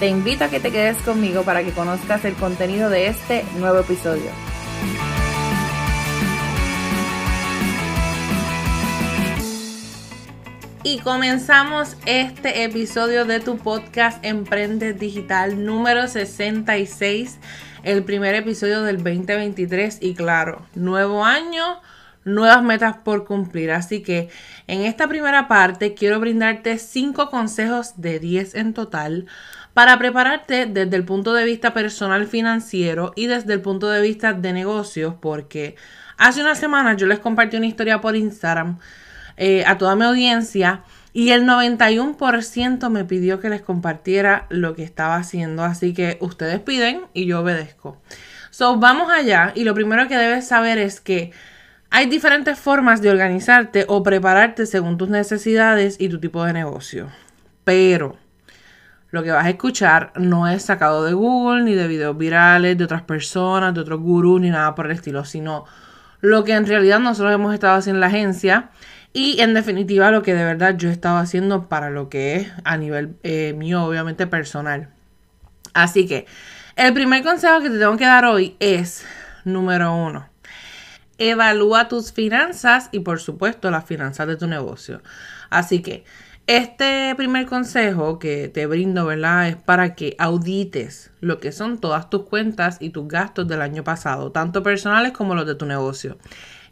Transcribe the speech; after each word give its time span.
Te 0.00 0.08
invito 0.08 0.44
a 0.44 0.48
que 0.48 0.60
te 0.60 0.72
quedes 0.72 0.96
conmigo 1.02 1.42
para 1.42 1.62
que 1.62 1.72
conozcas 1.72 2.24
el 2.24 2.32
contenido 2.32 2.88
de 2.88 3.08
este 3.08 3.44
nuevo 3.58 3.80
episodio. 3.80 4.30
Y 10.82 11.00
comenzamos 11.00 11.98
este 12.06 12.64
episodio 12.64 13.26
de 13.26 13.40
tu 13.40 13.58
podcast 13.58 14.24
Emprende 14.24 14.94
Digital 14.94 15.66
número 15.66 16.08
66, 16.08 17.38
el 17.82 18.02
primer 18.02 18.34
episodio 18.34 18.82
del 18.82 19.04
2023 19.04 19.98
y 20.00 20.14
claro, 20.14 20.64
nuevo 20.74 21.26
año, 21.26 21.82
nuevas 22.24 22.62
metas 22.62 22.96
por 22.96 23.26
cumplir. 23.26 23.70
Así 23.70 24.02
que 24.02 24.30
en 24.66 24.80
esta 24.80 25.08
primera 25.08 25.46
parte 25.46 25.92
quiero 25.92 26.20
brindarte 26.20 26.78
5 26.78 27.28
consejos 27.28 28.00
de 28.00 28.18
10 28.18 28.54
en 28.54 28.72
total 28.72 29.26
para 29.74 29.98
prepararte 29.98 30.66
desde 30.66 30.96
el 30.96 31.04
punto 31.04 31.32
de 31.32 31.44
vista 31.44 31.72
personal 31.72 32.26
financiero 32.26 33.12
y 33.16 33.26
desde 33.26 33.54
el 33.54 33.60
punto 33.60 33.88
de 33.88 34.00
vista 34.00 34.32
de 34.32 34.52
negocios 34.52 35.14
porque 35.20 35.76
hace 36.16 36.40
unas 36.40 36.58
semanas 36.58 36.96
yo 36.96 37.06
les 37.06 37.18
compartí 37.18 37.56
una 37.56 37.66
historia 37.66 38.00
por 38.00 38.16
Instagram 38.16 38.78
eh, 39.36 39.64
a 39.66 39.78
toda 39.78 39.96
mi 39.96 40.04
audiencia 40.04 40.82
y 41.12 41.30
el 41.30 41.44
91% 41.44 42.88
me 42.90 43.04
pidió 43.04 43.40
que 43.40 43.48
les 43.48 43.62
compartiera 43.62 44.46
lo 44.48 44.74
que 44.74 44.84
estaba 44.84 45.16
haciendo. 45.16 45.64
Así 45.64 45.92
que 45.92 46.18
ustedes 46.20 46.60
piden 46.60 47.02
y 47.14 47.26
yo 47.26 47.40
obedezco. 47.40 48.00
So, 48.50 48.76
vamos 48.76 49.10
allá 49.10 49.52
y 49.54 49.64
lo 49.64 49.74
primero 49.74 50.06
que 50.08 50.16
debes 50.16 50.46
saber 50.46 50.78
es 50.78 51.00
que 51.00 51.32
hay 51.90 52.06
diferentes 52.06 52.58
formas 52.58 53.02
de 53.02 53.10
organizarte 53.10 53.84
o 53.88 54.02
prepararte 54.02 54.66
según 54.66 54.98
tus 54.98 55.08
necesidades 55.08 55.96
y 55.98 56.08
tu 56.08 56.20
tipo 56.20 56.44
de 56.44 56.52
negocio. 56.52 57.08
Pero 57.64 58.16
lo 59.10 59.22
que 59.22 59.30
vas 59.30 59.44
a 59.44 59.50
escuchar 59.50 60.12
no 60.16 60.48
es 60.48 60.62
sacado 60.62 61.04
de 61.04 61.12
Google, 61.12 61.62
ni 61.64 61.74
de 61.74 61.88
videos 61.88 62.16
virales, 62.16 62.78
de 62.78 62.84
otras 62.84 63.02
personas, 63.02 63.74
de 63.74 63.80
otros 63.80 64.00
gurús, 64.00 64.40
ni 64.40 64.50
nada 64.50 64.74
por 64.74 64.86
el 64.86 64.92
estilo, 64.92 65.24
sino 65.24 65.64
lo 66.20 66.44
que 66.44 66.52
en 66.52 66.66
realidad 66.66 67.00
nosotros 67.00 67.34
hemos 67.34 67.54
estado 67.54 67.76
haciendo 67.76 67.96
en 67.96 68.00
la 68.00 68.06
agencia 68.06 68.70
y 69.12 69.40
en 69.40 69.54
definitiva, 69.54 70.10
lo 70.10 70.22
que 70.22 70.34
de 70.34 70.44
verdad 70.44 70.76
yo 70.76 70.88
estaba 70.88 71.20
haciendo 71.20 71.68
para 71.68 71.90
lo 71.90 72.08
que 72.08 72.36
es 72.36 72.52
a 72.64 72.76
nivel 72.76 73.16
eh, 73.24 73.54
mío, 73.56 73.82
obviamente 73.82 74.26
personal. 74.26 74.90
Así 75.74 76.06
que 76.06 76.26
el 76.76 76.94
primer 76.94 77.24
consejo 77.24 77.60
que 77.60 77.70
te 77.70 77.78
tengo 77.78 77.96
que 77.96 78.04
dar 78.04 78.24
hoy 78.24 78.56
es, 78.60 79.04
número 79.44 79.94
uno, 79.94 80.28
evalúa 81.18 81.88
tus 81.88 82.12
finanzas 82.12 82.88
y 82.92 83.00
por 83.00 83.20
supuesto 83.20 83.70
las 83.70 83.84
finanzas 83.84 84.28
de 84.28 84.36
tu 84.36 84.46
negocio. 84.46 85.02
Así 85.50 85.82
que 85.82 86.04
este 86.56 87.14
primer 87.14 87.46
consejo 87.46 88.18
que 88.18 88.48
te 88.48 88.66
brindo, 88.66 89.06
¿verdad? 89.06 89.48
Es 89.50 89.56
para 89.56 89.94
que 89.94 90.16
audites 90.18 91.12
lo 91.20 91.38
que 91.38 91.52
son 91.52 91.78
todas 91.78 92.10
tus 92.10 92.24
cuentas 92.24 92.78
y 92.80 92.90
tus 92.90 93.06
gastos 93.06 93.46
del 93.46 93.62
año 93.62 93.84
pasado, 93.84 94.32
tanto 94.32 94.64
personales 94.64 95.12
como 95.12 95.36
los 95.36 95.46
de 95.46 95.54
tu 95.54 95.64
negocio. 95.64 96.18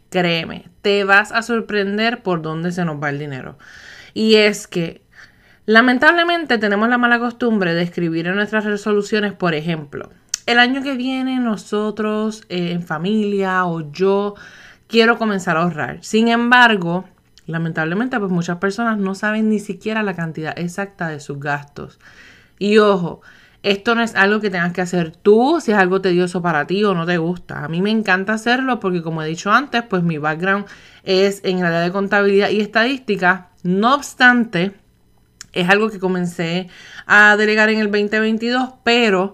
Créeme, 0.09 0.65
te 0.81 1.05
vas 1.05 1.31
a 1.31 1.43
sorprender 1.43 2.23
por 2.23 2.41
dónde 2.41 2.73
se 2.73 2.83
nos 2.83 3.01
va 3.01 3.09
el 3.09 3.19
dinero. 3.19 3.57
Y 4.13 4.35
es 4.35 4.67
que 4.67 5.01
lamentablemente 5.65 6.57
tenemos 6.57 6.89
la 6.89 6.97
mala 6.97 7.17
costumbre 7.17 7.73
de 7.73 7.83
escribir 7.83 8.27
en 8.27 8.35
nuestras 8.35 8.65
resoluciones, 8.65 9.31
por 9.31 9.53
ejemplo, 9.53 10.09
el 10.45 10.59
año 10.59 10.83
que 10.83 10.97
viene 10.97 11.39
nosotros 11.39 12.43
eh, 12.49 12.71
en 12.71 12.83
familia 12.83 13.63
o 13.63 13.89
yo 13.93 14.35
quiero 14.87 15.17
comenzar 15.17 15.55
a 15.55 15.61
ahorrar. 15.61 15.99
Sin 16.03 16.27
embargo, 16.27 17.05
lamentablemente 17.49 18.19
pues 18.19 18.31
muchas 18.31 18.57
personas 18.57 18.97
no 18.97 19.15
saben 19.15 19.49
ni 19.49 19.59
siquiera 19.59 20.03
la 20.03 20.15
cantidad 20.15 20.57
exacta 20.57 21.07
de 21.07 21.19
sus 21.19 21.39
gastos. 21.39 21.99
Y 22.59 22.77
ojo, 22.77 23.21
esto 23.63 23.95
no 23.95 24.03
es 24.03 24.15
algo 24.15 24.39
que 24.39 24.49
tengas 24.49 24.71
que 24.71 24.81
hacer 24.81 25.11
tú 25.11 25.59
si 25.61 25.71
es 25.71 25.77
algo 25.77 25.99
tedioso 25.99 26.41
para 26.41 26.67
ti 26.67 26.83
o 26.83 26.93
no 26.93 27.05
te 27.05 27.17
gusta. 27.17 27.65
A 27.65 27.67
mí 27.67 27.81
me 27.81 27.91
encanta 27.91 28.33
hacerlo 28.33 28.79
porque 28.79 29.01
como 29.01 29.23
he 29.23 29.27
dicho 29.27 29.51
antes, 29.51 29.83
pues 29.83 30.03
mi 30.03 30.17
background 30.17 30.65
es 31.03 31.41
en 31.43 31.59
el 31.59 31.65
área 31.65 31.81
de 31.81 31.91
contabilidad 31.91 32.49
y 32.49 32.61
estadística. 32.61 33.49
No 33.63 33.95
obstante, 33.95 34.73
es 35.51 35.69
algo 35.69 35.89
que 35.89 35.99
comencé 35.99 36.69
a 37.07 37.35
delegar 37.35 37.69
en 37.69 37.79
el 37.79 37.91
2022, 37.91 38.69
pero 38.83 39.33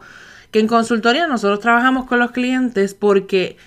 que 0.51 0.59
en 0.59 0.67
consultoría 0.67 1.27
nosotros 1.27 1.59
trabajamos 1.59 2.05
con 2.05 2.19
los 2.19 2.31
clientes 2.31 2.93
porque 2.93 3.57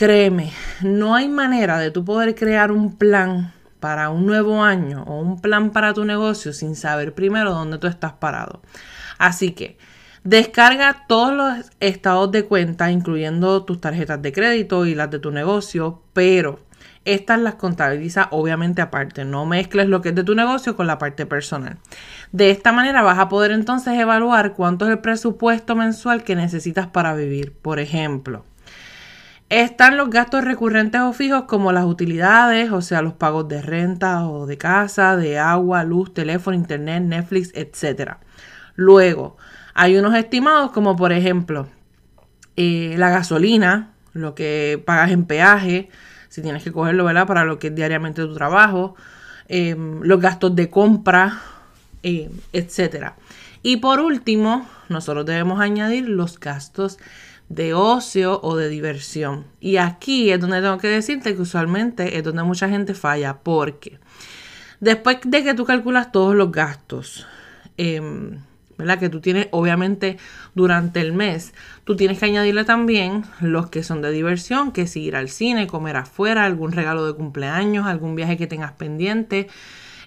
créeme, 0.00 0.50
no 0.80 1.14
hay 1.14 1.28
manera 1.28 1.78
de 1.78 1.90
tú 1.90 2.06
poder 2.06 2.34
crear 2.34 2.72
un 2.72 2.96
plan 2.96 3.52
para 3.80 4.08
un 4.08 4.24
nuevo 4.24 4.64
año 4.64 5.04
o 5.06 5.20
un 5.20 5.42
plan 5.42 5.72
para 5.72 5.92
tu 5.92 6.06
negocio 6.06 6.54
sin 6.54 6.74
saber 6.74 7.12
primero 7.12 7.52
dónde 7.52 7.76
tú 7.76 7.86
estás 7.86 8.14
parado. 8.14 8.62
Así 9.18 9.50
que 9.50 9.76
descarga 10.24 11.04
todos 11.06 11.34
los 11.34 11.70
estados 11.80 12.32
de 12.32 12.46
cuenta, 12.46 12.90
incluyendo 12.90 13.62
tus 13.64 13.78
tarjetas 13.78 14.22
de 14.22 14.32
crédito 14.32 14.86
y 14.86 14.94
las 14.94 15.10
de 15.10 15.18
tu 15.18 15.32
negocio, 15.32 16.00
pero 16.14 16.60
estas 17.04 17.38
las 17.38 17.56
contabiliza 17.56 18.28
obviamente 18.30 18.80
aparte. 18.80 19.26
No 19.26 19.44
mezcles 19.44 19.86
lo 19.86 20.00
que 20.00 20.08
es 20.08 20.14
de 20.14 20.24
tu 20.24 20.34
negocio 20.34 20.76
con 20.76 20.86
la 20.86 20.96
parte 20.96 21.26
personal. 21.26 21.76
De 22.32 22.50
esta 22.50 22.72
manera 22.72 23.02
vas 23.02 23.18
a 23.18 23.28
poder 23.28 23.50
entonces 23.50 23.92
evaluar 23.98 24.54
cuánto 24.54 24.86
es 24.86 24.92
el 24.92 25.00
presupuesto 25.00 25.76
mensual 25.76 26.24
que 26.24 26.36
necesitas 26.36 26.86
para 26.86 27.14
vivir. 27.14 27.52
Por 27.52 27.80
ejemplo, 27.80 28.46
están 29.50 29.96
los 29.96 30.10
gastos 30.10 30.44
recurrentes 30.44 31.00
o 31.00 31.12
fijos 31.12 31.44
como 31.44 31.72
las 31.72 31.84
utilidades, 31.84 32.70
o 32.70 32.80
sea, 32.80 33.02
los 33.02 33.14
pagos 33.14 33.48
de 33.48 33.60
renta 33.60 34.28
o 34.28 34.46
de 34.46 34.56
casa, 34.56 35.16
de 35.16 35.38
agua, 35.38 35.82
luz, 35.82 36.14
teléfono, 36.14 36.56
internet, 36.56 37.02
Netflix, 37.02 37.50
etc. 37.54 38.12
Luego, 38.76 39.36
hay 39.74 39.98
unos 39.98 40.14
estimados 40.14 40.70
como 40.70 40.96
por 40.96 41.12
ejemplo 41.12 41.66
eh, 42.56 42.94
la 42.96 43.10
gasolina, 43.10 43.90
lo 44.12 44.36
que 44.36 44.80
pagas 44.86 45.10
en 45.10 45.24
peaje, 45.24 45.88
si 46.28 46.42
tienes 46.42 46.62
que 46.62 46.70
cogerlo, 46.70 47.04
¿verdad? 47.04 47.26
Para 47.26 47.44
lo 47.44 47.58
que 47.58 47.68
es 47.68 47.74
diariamente 47.74 48.22
tu 48.22 48.34
trabajo, 48.34 48.94
em, 49.48 50.00
los 50.02 50.20
gastos 50.20 50.54
de 50.54 50.70
compra, 50.70 51.40
eh, 52.04 52.30
etcétera. 52.52 53.16
Y 53.62 53.78
por 53.78 53.98
último, 53.98 54.66
nosotros 54.88 55.26
debemos 55.26 55.60
añadir 55.60 56.08
los 56.08 56.38
gastos 56.38 56.98
de 57.50 57.74
ocio 57.74 58.40
o 58.42 58.56
de 58.56 58.68
diversión. 58.68 59.44
Y 59.60 59.76
aquí 59.76 60.30
es 60.30 60.40
donde 60.40 60.62
tengo 60.62 60.78
que 60.78 60.88
decirte 60.88 61.34
que 61.34 61.42
usualmente 61.42 62.16
es 62.16 62.24
donde 62.24 62.44
mucha 62.44 62.68
gente 62.68 62.94
falla, 62.94 63.38
porque 63.42 63.98
después 64.78 65.18
de 65.24 65.44
que 65.44 65.52
tú 65.52 65.66
calculas 65.66 66.12
todos 66.12 66.34
los 66.34 66.52
gastos, 66.52 67.26
eh, 67.76 68.00
¿verdad? 68.78 68.98
Que 68.98 69.08
tú 69.08 69.20
tienes, 69.20 69.48
obviamente, 69.50 70.16
durante 70.54 71.00
el 71.00 71.12
mes, 71.12 71.52
tú 71.84 71.96
tienes 71.96 72.18
que 72.18 72.26
añadirle 72.26 72.64
también 72.64 73.24
los 73.40 73.68
que 73.68 73.82
son 73.82 74.00
de 74.00 74.12
diversión, 74.12 74.72
que 74.72 74.86
si 74.86 75.02
ir 75.02 75.16
al 75.16 75.28
cine, 75.28 75.66
comer 75.66 75.96
afuera, 75.96 76.44
algún 76.44 76.72
regalo 76.72 77.04
de 77.04 77.14
cumpleaños, 77.14 77.86
algún 77.86 78.14
viaje 78.14 78.36
que 78.36 78.46
tengas 78.46 78.72
pendiente, 78.72 79.48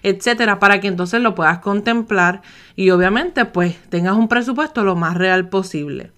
etcétera, 0.02 0.58
para 0.58 0.80
que 0.80 0.88
entonces 0.88 1.20
lo 1.20 1.34
puedas 1.34 1.58
contemplar 1.58 2.42
y 2.74 2.90
obviamente, 2.90 3.44
pues, 3.44 3.76
tengas 3.90 4.16
un 4.16 4.28
presupuesto 4.28 4.82
lo 4.82 4.96
más 4.96 5.14
real 5.16 5.48
posible. 5.50 6.10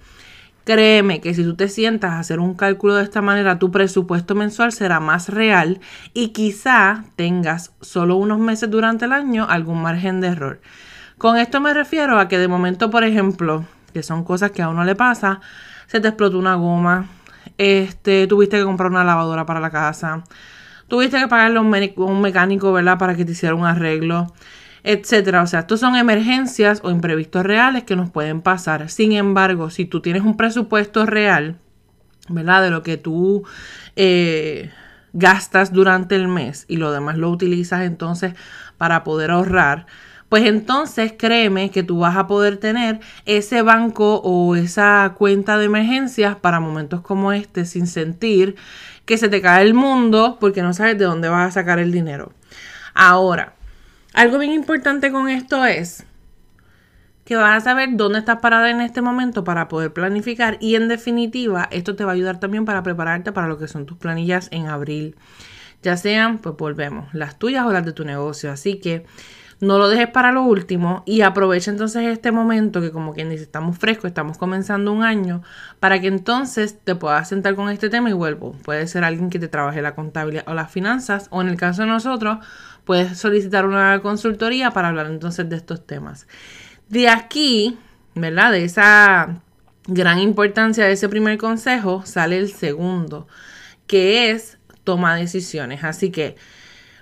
Créeme 0.67 1.21
que 1.21 1.33
si 1.33 1.45
tú 1.45 1.55
te 1.55 1.69
sientas 1.69 2.11
a 2.11 2.19
hacer 2.19 2.41
un 2.41 2.55
cálculo 2.55 2.97
de 2.97 3.05
esta 3.05 3.23
manera, 3.23 3.61
tu 3.61 3.71
presupuesto 3.71 4.35
mensual 4.35 4.73
será 4.73 4.99
más 4.99 5.29
real 5.29 5.79
y 6.13 6.31
quizá 6.31 7.05
tengas 7.15 7.73
solo 7.81 8.17
unos 8.17 8.41
meses 8.41 8.69
durante 8.69 9.05
el 9.05 9.13
año 9.13 9.47
algún 9.49 9.81
margen 9.81 10.21
de 10.21 10.27
error. 10.27 10.61
Con 11.19 11.37
esto 11.37 11.61
me 11.61 11.73
refiero 11.73 12.19
a 12.19 12.27
que 12.27 12.37
de 12.37 12.49
momento, 12.49 12.91
por 12.91 13.05
ejemplo, 13.05 13.65
que 13.93 14.03
son 14.03 14.25
cosas 14.25 14.51
que 14.51 14.61
a 14.61 14.69
uno 14.69 14.83
le 14.83 14.97
pasa, 14.97 15.41
se 15.87 16.01
te 16.01 16.09
explotó 16.09 16.37
una 16.37 16.57
goma, 16.57 17.07
este, 17.59 18.27
tuviste 18.27 18.59
que 18.59 18.65
comprar 18.65 18.91
una 18.91 19.05
lavadora 19.05 19.47
para 19.47 19.61
la 19.61 19.71
casa, 19.71 20.25
tuviste 20.89 21.17
que 21.21 21.29
pagarle 21.29 21.59
a 21.59 21.61
un, 21.61 22.21
mecánico, 22.21 22.73
¿verdad? 22.73 22.99
Para 22.99 23.15
que 23.15 23.25
te 23.25 23.31
hiciera 23.31 23.55
un 23.55 23.67
arreglo, 23.67 24.35
etcétera. 24.87 25.43
O 25.43 25.47
sea, 25.49 25.61
estos 25.61 25.81
son 25.81 25.97
emergencias 25.97 26.81
o 26.85 26.91
imprevistos 26.91 27.45
reales 27.45 27.83
que 27.83 27.97
nos 27.97 28.09
pueden 28.09 28.41
pasar. 28.41 28.89
Sin 28.89 29.11
embargo, 29.13 29.69
si 29.69 29.85
tú 29.85 30.01
tienes 30.01 30.23
un 30.23 30.37
presupuesto 30.37 31.05
real, 31.07 31.57
¿verdad? 32.29 32.63
De 32.63 32.71
lo 32.71 32.85
que 32.85 32.97
tú 32.97 33.43
eh, 33.97 34.71
gastas 35.13 35.73
durante 35.73 36.15
el 36.15 36.29
mes 36.29 36.67
y 36.69 36.77
lo 36.77 36.93
demás 36.93 37.19
lo 37.19 37.31
utilizas 37.31 37.83
entonces 37.83 38.35
para 38.79 39.03
poder 39.03 39.33
ahorrar, 39.33 39.87
pues 40.29 40.45
entonces 40.45 41.15
créeme 41.19 41.73
que 41.73 41.83
tú 41.83 41.99
vas 41.99 42.17
a 42.17 42.29
poder 42.29 42.59
tener 42.59 43.01
ese 43.25 43.63
banco 43.63 44.21
o 44.23 44.55
esa 44.55 45.15
cuenta 45.19 45.59
de 45.59 45.65
emergencias 45.65 46.37
para 46.37 46.61
momentos 46.61 47.01
como 47.01 47.33
este 47.33 47.65
sin 47.65 47.89
sentir 47.89 48.55
que 49.05 49.19
se 49.19 49.29
te 49.29 49.43
cae 49.43 49.65
el 49.65 49.75
mundo 49.75 50.37
porque 50.39 50.63
no 50.63 50.73
sabes 50.73 50.97
de 50.97 51.07
dónde 51.07 51.29
vas 51.29 51.49
a 51.49 51.61
sacar 51.61 51.81
el 51.81 51.91
dinero. 51.91 52.33
Ahora, 52.95 53.56
algo 54.17 54.39
bien 54.39 54.53
importante 54.53 55.13
con 55.13 55.29
esto 55.29 55.65
es 55.67 56.05
que 57.27 57.37
vas 57.37 57.63
a 57.63 57.65
saber 57.65 57.91
dónde 57.93 58.21
estás 58.21 58.39
parada 58.39 58.71
en 58.71 58.81
este 58.81 59.03
momento 59.03 59.45
para 59.45 59.69
poder 59.69 59.93
planificar 59.93 60.57
y 60.59 60.75
en 60.75 60.89
definitiva 60.89 61.69
esto 61.71 61.97
te 61.97 62.05
va 62.05 62.13
a 62.13 62.15
ayudar 62.15 62.41
también 62.41 62.65
para 62.65 62.83
prepararte 62.83 63.33
para 63.33 63.47
lo 63.47 63.59
que 63.59 63.69
son 63.69 63.85
tus 63.85 63.99
planillas 63.99 64.49
en 64.53 64.69
abril. 64.69 65.17
Ya 65.83 65.99
sean, 65.99 66.39
pues 66.39 66.57
volvemos, 66.57 67.13
las 67.13 67.39
tuyas 67.39 67.67
o 67.67 67.73
las 67.73 67.85
de 67.85 67.93
tu 67.93 68.05
negocio. 68.05 68.51
Así 68.51 68.81
que 68.81 69.05
no 69.61 69.79
lo 69.79 69.89
dejes 69.89 70.09
para 70.09 70.33
lo 70.33 70.45
último 70.45 71.03
y 71.05 71.21
aprovecha 71.21 71.71
entonces 71.71 72.05
este 72.05 72.33
momento 72.33 72.81
que 72.81 72.93
como 72.93 73.13
quien 73.13 73.29
dice 73.29 73.43
estamos 73.43 73.77
frescos, 73.77 74.09
estamos 74.09 74.39
comenzando 74.39 74.93
un 74.93 75.03
año, 75.03 75.43
para 75.79 76.01
que 76.01 76.07
entonces 76.07 76.79
te 76.83 76.95
puedas 76.95 77.29
sentar 77.29 77.55
con 77.55 77.69
este 77.69 77.91
tema 77.91 78.09
y 78.09 78.15
vuelvo. 78.15 78.53
Puede 78.65 78.87
ser 78.87 79.05
alguien 79.05 79.29
que 79.29 79.39
te 79.39 79.49
trabaje 79.49 79.83
la 79.83 79.95
contabilidad 79.95 80.45
o 80.47 80.55
las 80.55 80.71
finanzas 80.71 81.29
o 81.31 81.43
en 81.43 81.49
el 81.49 81.57
caso 81.57 81.83
de 81.83 81.89
nosotros 81.89 82.39
puedes 82.87 83.19
solicitar 83.19 83.67
una 83.67 84.01
consultoría 84.01 84.71
para 84.71 84.89
hablar 84.89 85.07
entonces 85.09 85.47
de 85.51 85.57
estos 85.57 85.87
temas. 85.87 86.27
De 86.89 87.09
aquí, 87.09 87.79
¿verdad? 88.15 88.53
De 88.53 88.65
esa 88.65 89.43
gran 89.89 90.21
importancia 90.21 90.85
de 90.85 90.93
ese 90.93 91.09
primer 91.09 91.37
consejo 91.37 92.07
sale 92.07 92.39
el 92.39 92.53
segundo, 92.53 93.27
que 93.89 94.31
es 94.31 94.59
toma 94.85 95.17
decisiones. 95.17 95.83
Así 95.83 96.11
que 96.11 96.37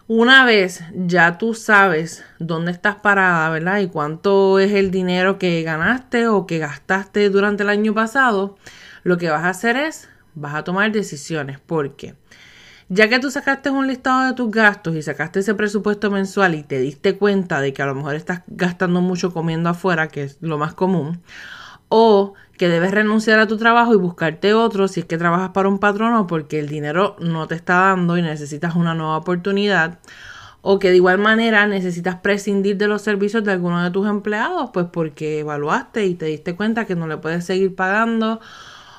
una 0.07 0.47
vez 0.47 0.83
ya 0.95 1.37
tú 1.37 1.53
sabes 1.53 2.25
dónde 2.39 2.73
estás 2.73 2.97
parada, 2.97 3.51
¿verdad? 3.51 3.81
Y 3.81 3.89
cuánto 3.89 4.59
es 4.59 4.73
el 4.73 4.91
dinero 4.91 5.39
que 5.39 5.63
ganaste 5.63 6.29
o 6.29 6.47
que 6.47 6.59
gastaste 6.59 7.29
durante 7.29 7.63
el 7.63 7.69
año 7.69 7.93
pasado, 7.95 8.57
lo 9.03 9.19
que 9.19 9.29
vas 9.29 9.45
a 9.45 9.51
hacer 9.51 9.77
es, 9.77 10.09
vas 10.35 10.55
a 10.55 10.65
tomar 10.65 10.93
decisiones. 10.93 11.59
porque 11.61 12.15
Ya 12.89 13.09
que 13.09 13.19
tú 13.19 13.31
sacaste 13.31 13.71
un 13.71 13.87
listado 13.87 14.27
de 14.27 14.35
tus 14.35 14.51
gastos 14.51 14.95
y 14.95 15.03
sacaste 15.03 15.41
ese 15.41 15.55
presupuesto 15.55 16.11
mensual 16.11 16.55
y 16.55 16.63
te 16.63 16.79
diste 16.79 17.17
cuenta 17.17 17.61
de 17.61 17.73
que 17.73 17.83
a 17.83 17.87
lo 17.87 17.95
mejor 17.95 18.15
estás 18.15 18.43
gastando 18.47 19.01
mucho 19.01 19.33
comiendo 19.33 19.71
afuera, 19.71 20.09
que 20.09 20.25
es 20.25 20.39
lo 20.41 20.59
más 20.59 20.75
común, 20.75 21.23
o 21.89 22.35
que 22.59 22.69
debes 22.69 22.91
renunciar 22.93 23.39
a 23.39 23.47
tu 23.47 23.57
trabajo 23.57 23.95
y 23.95 23.97
buscarte 23.97 24.53
otro 24.55 24.87
si 24.87 25.01
es 25.01 25.07
que 25.07 25.19
trabajas 25.19 25.51
para 25.51 25.69
un 25.69 25.79
patrono 25.79 26.27
porque 26.27 26.59
el 26.61 26.69
dinero 26.69 27.17
no 27.21 27.49
te 27.49 27.55
está 27.55 27.75
dando 27.81 28.19
y 28.19 28.23
necesitas 28.23 28.75
una 28.77 28.95
nueva 28.95 29.17
oportunidad. 29.17 29.99
O 30.67 30.79
que 30.79 30.91
de 30.91 30.97
igual 30.97 31.19
manera 31.19 31.67
necesitas 31.67 32.17
prescindir 32.17 32.79
de 32.79 32.89
los 32.89 33.03
servicios 33.03 33.45
de 33.45 33.53
alguno 33.53 33.83
de 33.83 33.91
tus 33.91 34.07
empleados, 34.09 34.71
pues 34.73 34.87
porque 34.91 35.41
evaluaste 35.41 36.07
y 36.07 36.15
te 36.15 36.27
diste 36.27 36.57
cuenta 36.57 36.87
que 36.87 36.95
no 36.95 37.07
le 37.07 37.19
puedes 37.19 37.45
seguir 37.45 37.75
pagando. 37.75 38.41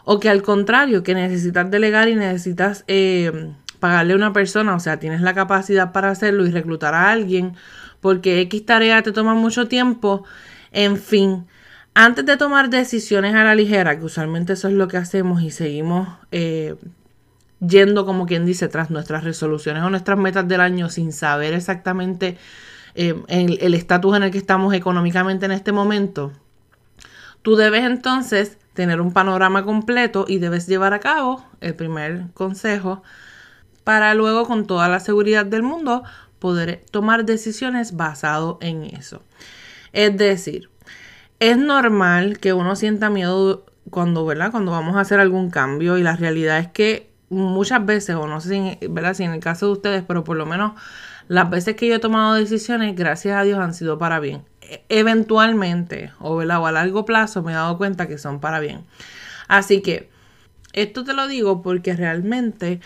O 0.03 0.19
que 0.19 0.29
al 0.29 0.43
contrario, 0.43 1.01
que 1.01 1.15
necesitas 1.15 1.71
delegar 1.71 2.07
y 2.07 2.15
necesitas 2.15 2.83
eh, 2.87 3.55
pagarle 3.75 4.13
a 4.13 4.15
una 4.15 4.33
persona, 4.33 4.75
o 4.75 4.79
sea, 4.79 4.99
tienes 4.99 5.21
la 5.21 5.33
capacidad 5.33 5.91
para 5.91 6.09
hacerlo 6.09 6.45
y 6.45 6.51
reclutar 6.51 6.93
a 6.93 7.11
alguien, 7.11 7.55
porque 8.01 8.41
X 8.41 8.65
tarea 8.65 9.01
te 9.03 9.11
toma 9.11 9.33
mucho 9.33 9.67
tiempo. 9.67 10.23
En 10.71 10.97
fin, 10.97 11.47
antes 11.93 12.25
de 12.25 12.37
tomar 12.37 12.69
decisiones 12.69 13.35
a 13.35 13.43
la 13.43 13.55
ligera, 13.55 13.97
que 13.97 14.05
usualmente 14.05 14.53
eso 14.53 14.67
es 14.67 14.73
lo 14.73 14.87
que 14.87 14.97
hacemos 14.97 15.41
y 15.41 15.51
seguimos 15.51 16.09
eh, 16.31 16.75
yendo 17.59 18.05
como 18.05 18.25
quien 18.25 18.45
dice 18.45 18.67
tras 18.67 18.91
nuestras 18.91 19.23
resoluciones 19.23 19.83
o 19.83 19.89
nuestras 19.89 20.17
metas 20.17 20.47
del 20.47 20.61
año 20.61 20.89
sin 20.89 21.13
saber 21.13 21.53
exactamente 21.53 22.37
eh, 22.95 23.15
el 23.27 23.73
estatus 23.73 24.15
en 24.15 24.23
el 24.23 24.31
que 24.31 24.37
estamos 24.37 24.73
económicamente 24.73 25.45
en 25.45 25.51
este 25.51 25.71
momento, 25.71 26.31
tú 27.41 27.55
debes 27.55 27.83
entonces 27.83 28.57
tener 28.73 29.01
un 29.01 29.11
panorama 29.11 29.63
completo 29.63 30.25
y 30.27 30.39
debes 30.39 30.67
llevar 30.67 30.93
a 30.93 30.99
cabo 30.99 31.43
el 31.61 31.75
primer 31.75 32.25
consejo 32.33 33.03
para 33.85 34.13
luego 34.15 34.45
con 34.45 34.67
toda 34.67 34.89
la 34.89 34.99
seguridad 34.99 35.45
del 35.45 35.63
mundo 35.63 36.03
poder 36.39 36.83
tomar 36.91 37.23
decisiones 37.23 37.95
basado 37.95 38.57
en 38.59 38.83
eso. 38.83 39.23
Es 39.93 40.17
decir, 40.17 40.69
es 41.39 41.57
normal 41.57 42.39
que 42.39 42.51
uno 42.51 42.75
sienta 42.75 43.09
miedo 43.09 43.65
cuando, 43.89 44.25
¿verdad? 44.25 44.51
Cuando 44.51 44.71
vamos 44.71 44.97
a 44.97 45.01
hacer 45.01 45.21
algún 45.21 45.49
cambio 45.49 45.97
y 45.97 46.03
la 46.03 46.15
realidad 46.17 46.59
es 46.59 46.67
que 46.67 47.09
muchas 47.29 47.85
veces, 47.85 48.15
o 48.15 48.27
no 48.27 48.41
sé 48.41 48.49
si, 48.49 48.87
¿verdad? 48.87 49.13
si 49.13 49.23
en 49.23 49.31
el 49.31 49.39
caso 49.39 49.67
de 49.67 49.71
ustedes, 49.73 50.03
pero 50.05 50.23
por 50.23 50.35
lo 50.35 50.45
menos 50.45 50.73
las 51.27 51.49
veces 51.49 51.75
que 51.75 51.87
yo 51.87 51.95
he 51.95 51.99
tomado 51.99 52.33
decisiones, 52.33 52.95
gracias 52.95 53.37
a 53.37 53.43
Dios, 53.43 53.59
han 53.59 53.73
sido 53.73 53.97
para 53.97 54.19
bien. 54.19 54.43
E, 54.61 54.83
eventualmente, 54.89 56.11
o, 56.19 56.35
¿verdad? 56.35 56.59
o 56.59 56.67
a 56.67 56.71
largo 56.71 57.05
plazo, 57.05 57.43
me 57.43 57.51
he 57.51 57.55
dado 57.55 57.77
cuenta 57.77 58.07
que 58.07 58.17
son 58.17 58.39
para 58.39 58.59
bien. 58.59 58.83
Así 59.47 59.81
que, 59.81 60.09
esto 60.73 61.03
te 61.03 61.13
lo 61.13 61.27
digo 61.27 61.61
porque 61.61 61.95
realmente 61.95 62.81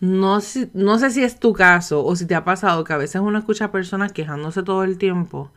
no, 0.00 0.38
no 0.74 0.98
sé 0.98 1.10
si 1.10 1.22
es 1.24 1.40
tu 1.40 1.52
caso 1.52 2.04
o 2.04 2.16
si 2.16 2.26
te 2.26 2.34
ha 2.34 2.44
pasado 2.44 2.84
que 2.84 2.92
a 2.92 2.98
veces 2.98 3.20
uno 3.20 3.38
escucha 3.38 3.72
personas 3.72 4.12
quejándose 4.12 4.62
todo 4.62 4.84
el 4.84 4.98
tiempo 4.98 5.52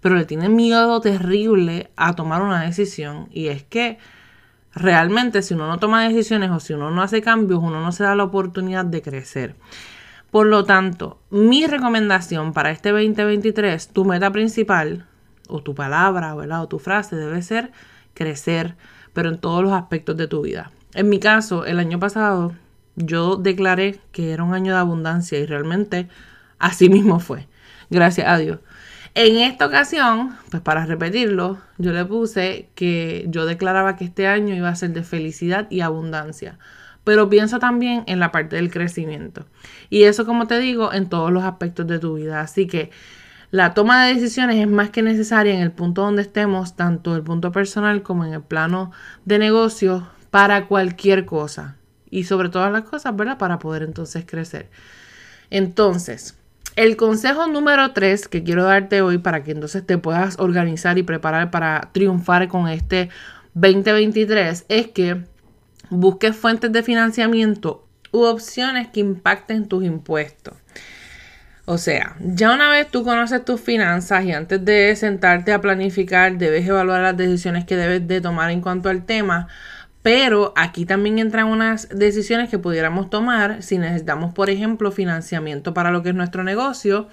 pero 0.00 0.14
le 0.14 0.24
tiene 0.24 0.48
miedo 0.48 1.00
terrible 1.00 1.90
a 1.96 2.14
tomar 2.14 2.42
una 2.42 2.62
decisión 2.62 3.28
y 3.30 3.48
es 3.48 3.62
que 3.62 3.98
realmente 4.74 5.42
si 5.42 5.54
uno 5.54 5.68
no 5.68 5.78
toma 5.78 6.08
decisiones 6.08 6.50
o 6.50 6.60
si 6.60 6.72
uno 6.72 6.90
no 6.90 7.02
hace 7.02 7.22
cambios, 7.22 7.60
uno 7.62 7.80
no 7.80 7.92
se 7.92 8.04
da 8.04 8.14
la 8.14 8.24
oportunidad 8.24 8.84
de 8.84 9.02
crecer. 9.02 9.56
Por 10.30 10.46
lo 10.46 10.64
tanto, 10.64 11.18
mi 11.30 11.66
recomendación 11.66 12.52
para 12.52 12.70
este 12.70 12.90
2023, 12.90 13.88
tu 13.88 14.04
meta 14.04 14.30
principal 14.30 15.06
o 15.48 15.62
tu 15.62 15.74
palabra 15.74 16.34
o 16.34 16.68
tu 16.68 16.78
frase 16.78 17.16
debe 17.16 17.42
ser 17.42 17.72
crecer, 18.14 18.76
pero 19.12 19.28
en 19.28 19.38
todos 19.38 19.62
los 19.62 19.72
aspectos 19.72 20.16
de 20.16 20.28
tu 20.28 20.42
vida. 20.42 20.70
En 20.94 21.08
mi 21.08 21.18
caso, 21.18 21.64
el 21.64 21.78
año 21.78 21.98
pasado 21.98 22.52
yo 22.96 23.36
declaré 23.36 24.00
que 24.12 24.32
era 24.32 24.44
un 24.44 24.54
año 24.54 24.72
de 24.72 24.78
abundancia 24.78 25.38
y 25.38 25.46
realmente 25.46 26.08
así 26.58 26.88
mismo 26.90 27.20
fue. 27.20 27.46
Gracias 27.90 28.28
a 28.28 28.38
Dios. 28.38 28.58
En 29.14 29.38
esta 29.38 29.66
ocasión, 29.66 30.36
pues 30.50 30.62
para 30.62 30.86
repetirlo, 30.86 31.58
yo 31.78 31.92
le 31.92 32.04
puse 32.04 32.68
que 32.76 33.26
yo 33.28 33.44
declaraba 33.44 33.96
que 33.96 34.04
este 34.04 34.28
año 34.28 34.54
iba 34.54 34.68
a 34.68 34.76
ser 34.76 34.90
de 34.90 35.02
felicidad 35.02 35.66
y 35.68 35.80
abundancia. 35.80 36.58
Pero 37.02 37.28
pienso 37.28 37.58
también 37.58 38.04
en 38.06 38.20
la 38.20 38.30
parte 38.30 38.56
del 38.56 38.70
crecimiento. 38.70 39.46
Y 39.88 40.04
eso, 40.04 40.26
como 40.26 40.46
te 40.46 40.60
digo, 40.60 40.92
en 40.92 41.08
todos 41.08 41.32
los 41.32 41.42
aspectos 41.42 41.88
de 41.88 41.98
tu 41.98 42.14
vida. 42.14 42.40
Así 42.40 42.68
que 42.68 42.90
la 43.50 43.74
toma 43.74 44.04
de 44.04 44.14
decisiones 44.14 44.56
es 44.56 44.68
más 44.68 44.90
que 44.90 45.02
necesaria 45.02 45.54
en 45.54 45.60
el 45.60 45.72
punto 45.72 46.02
donde 46.02 46.22
estemos, 46.22 46.76
tanto 46.76 47.16
el 47.16 47.22
punto 47.22 47.50
personal 47.50 48.02
como 48.02 48.24
en 48.24 48.34
el 48.34 48.42
plano 48.42 48.92
de 49.24 49.40
negocio, 49.40 50.06
para 50.30 50.66
cualquier 50.68 51.24
cosa. 51.24 51.76
Y 52.10 52.24
sobre 52.24 52.48
todas 52.48 52.72
las 52.72 52.84
cosas, 52.84 53.14
¿verdad? 53.16 53.38
Para 53.38 53.58
poder 53.58 53.82
entonces 53.82 54.24
crecer. 54.26 54.68
Entonces, 55.50 56.36
el 56.76 56.96
consejo 56.96 57.46
número 57.46 57.92
3 57.92 58.28
que 58.28 58.42
quiero 58.42 58.64
darte 58.64 59.02
hoy 59.02 59.18
para 59.18 59.42
que 59.42 59.52
entonces 59.52 59.84
te 59.84 59.98
puedas 59.98 60.38
organizar 60.38 60.98
y 60.98 61.02
preparar 61.02 61.50
para 61.50 61.90
triunfar 61.92 62.48
con 62.48 62.68
este 62.68 63.10
2023 63.54 64.66
es 64.68 64.88
que 64.88 65.24
busques 65.90 66.36
fuentes 66.36 66.72
de 66.72 66.82
financiamiento 66.82 67.86
u 68.12 68.22
opciones 68.22 68.88
que 68.88 69.00
impacten 69.00 69.66
tus 69.66 69.84
impuestos. 69.84 70.54
O 71.66 71.78
sea, 71.78 72.16
ya 72.20 72.52
una 72.52 72.70
vez 72.70 72.88
tú 72.90 73.04
conoces 73.04 73.44
tus 73.44 73.60
finanzas 73.60 74.24
y 74.24 74.32
antes 74.32 74.64
de 74.64 74.96
sentarte 74.96 75.52
a 75.52 75.60
planificar 75.60 76.36
debes 76.36 76.66
evaluar 76.66 77.02
las 77.02 77.16
decisiones 77.16 77.64
que 77.64 77.76
debes 77.76 78.08
de 78.08 78.20
tomar 78.20 78.50
en 78.50 78.60
cuanto 78.60 78.88
al 78.88 79.04
tema, 79.04 79.46
pero 80.02 80.52
aquí 80.56 80.86
también 80.86 81.18
entran 81.18 81.46
unas 81.46 81.88
decisiones 81.90 82.48
que 82.48 82.58
pudiéramos 82.58 83.10
tomar 83.10 83.62
si 83.62 83.78
necesitamos, 83.78 84.32
por 84.32 84.48
ejemplo, 84.48 84.92
financiamiento 84.92 85.74
para 85.74 85.90
lo 85.90 86.02
que 86.02 86.10
es 86.10 86.14
nuestro 86.14 86.42
negocio. 86.42 87.08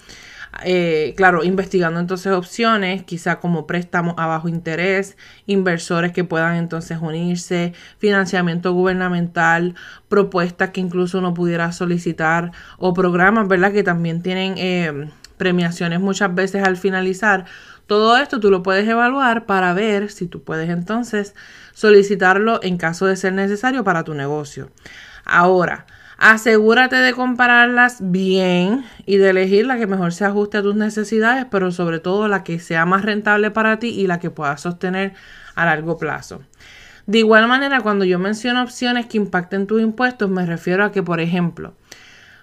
Eh, 0.64 1.14
claro, 1.18 1.44
investigando 1.44 2.00
entonces 2.00 2.32
opciones, 2.32 3.04
quizá 3.04 3.40
como 3.40 3.68
préstamos 3.68 4.16
a 4.18 4.26
bajo 4.28 4.48
interés, 4.48 5.18
inversores 5.46 6.14
que 6.14 6.24
puedan 6.24 6.56
entonces 6.56 6.98
unirse, 7.02 7.74
financiamiento 8.00 8.72
gubernamental, 8.74 9.76
propuestas 10.08 10.70
que 10.72 10.80
incluso 10.82 11.20
uno 11.20 11.34
pudiera 11.34 11.72
solicitar 11.74 12.52
o 12.78 12.94
programas, 12.94 13.48
¿verdad? 13.48 13.74
Que 13.74 13.84
también 13.84 14.22
tienen 14.22 14.56
eh, 14.58 15.10
premiaciones 15.38 16.00
muchas 16.00 16.34
veces 16.34 16.64
al 16.64 16.78
finalizar. 16.78 17.46
Todo 17.86 18.18
esto 18.18 18.40
tú 18.40 18.50
lo 18.52 18.64
puedes 18.64 18.88
evaluar 18.88 19.46
para 19.46 19.74
ver 19.74 20.12
si 20.12 20.28
tú 20.28 20.44
puedes 20.44 20.70
entonces 20.70 21.36
solicitarlo 21.78 22.60
en 22.64 22.78
caso 22.78 23.06
de 23.06 23.16
ser 23.16 23.34
necesario 23.34 23.84
para 23.84 24.04
tu 24.04 24.16
negocio. 24.16 24.72
Ahora, 25.26 25.86
asegúrate 26.18 26.96
de 26.96 27.14
compararlas 27.14 27.98
bien 28.00 28.84
y 29.06 29.18
de 29.18 29.30
elegir 29.30 29.68
la 29.68 29.78
que 29.78 29.86
mejor 29.86 30.12
se 30.12 30.26
ajuste 30.26 30.58
a 30.58 30.64
tus 30.64 30.74
necesidades, 30.74 31.46
pero 31.52 31.72
sobre 31.72 32.00
todo 32.00 32.28
la 32.28 32.44
que 32.44 32.58
sea 32.58 32.88
más 32.88 33.06
rentable 33.06 33.52
para 33.52 33.78
ti 33.78 33.90
y 33.90 34.08
la 34.08 34.20
que 34.20 34.32
puedas 34.32 34.62
sostener 34.62 35.14
a 35.54 35.66
largo 35.66 36.00
plazo. 36.00 36.42
De 37.06 37.20
igual 37.20 37.48
manera, 37.48 37.82
cuando 37.82 38.06
yo 38.06 38.18
menciono 38.18 38.64
opciones 38.64 39.06
que 39.06 39.18
impacten 39.18 39.68
tus 39.68 39.80
impuestos, 39.80 40.32
me 40.32 40.48
refiero 40.48 40.84
a 40.84 40.92
que, 40.92 41.04
por 41.04 41.20
ejemplo, 41.20 41.76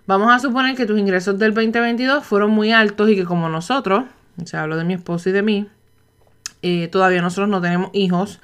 vamos 0.07 0.33
a 0.33 0.39
suponer 0.39 0.77
que 0.77 0.87
tus 0.87 0.97
ingresos 0.97 1.41
del 1.41 1.55
2022 1.55 2.25
fueron 2.25 2.53
muy 2.53 2.71
altos 2.71 3.11
y 3.11 3.17
que 3.17 3.25
como 3.25 3.49
nosotros, 3.49 4.05
o 4.41 4.47
sea, 4.47 4.63
hablo 4.63 4.77
de 4.77 4.85
mi 4.85 4.95
esposo 4.95 5.29
y 5.29 5.33
de 5.33 5.43
mí, 5.43 5.69
eh, 6.63 6.87
todavía 6.87 7.21
nosotros 7.21 7.49
no 7.49 7.61
tenemos 7.61 7.91
hijos 7.95 8.39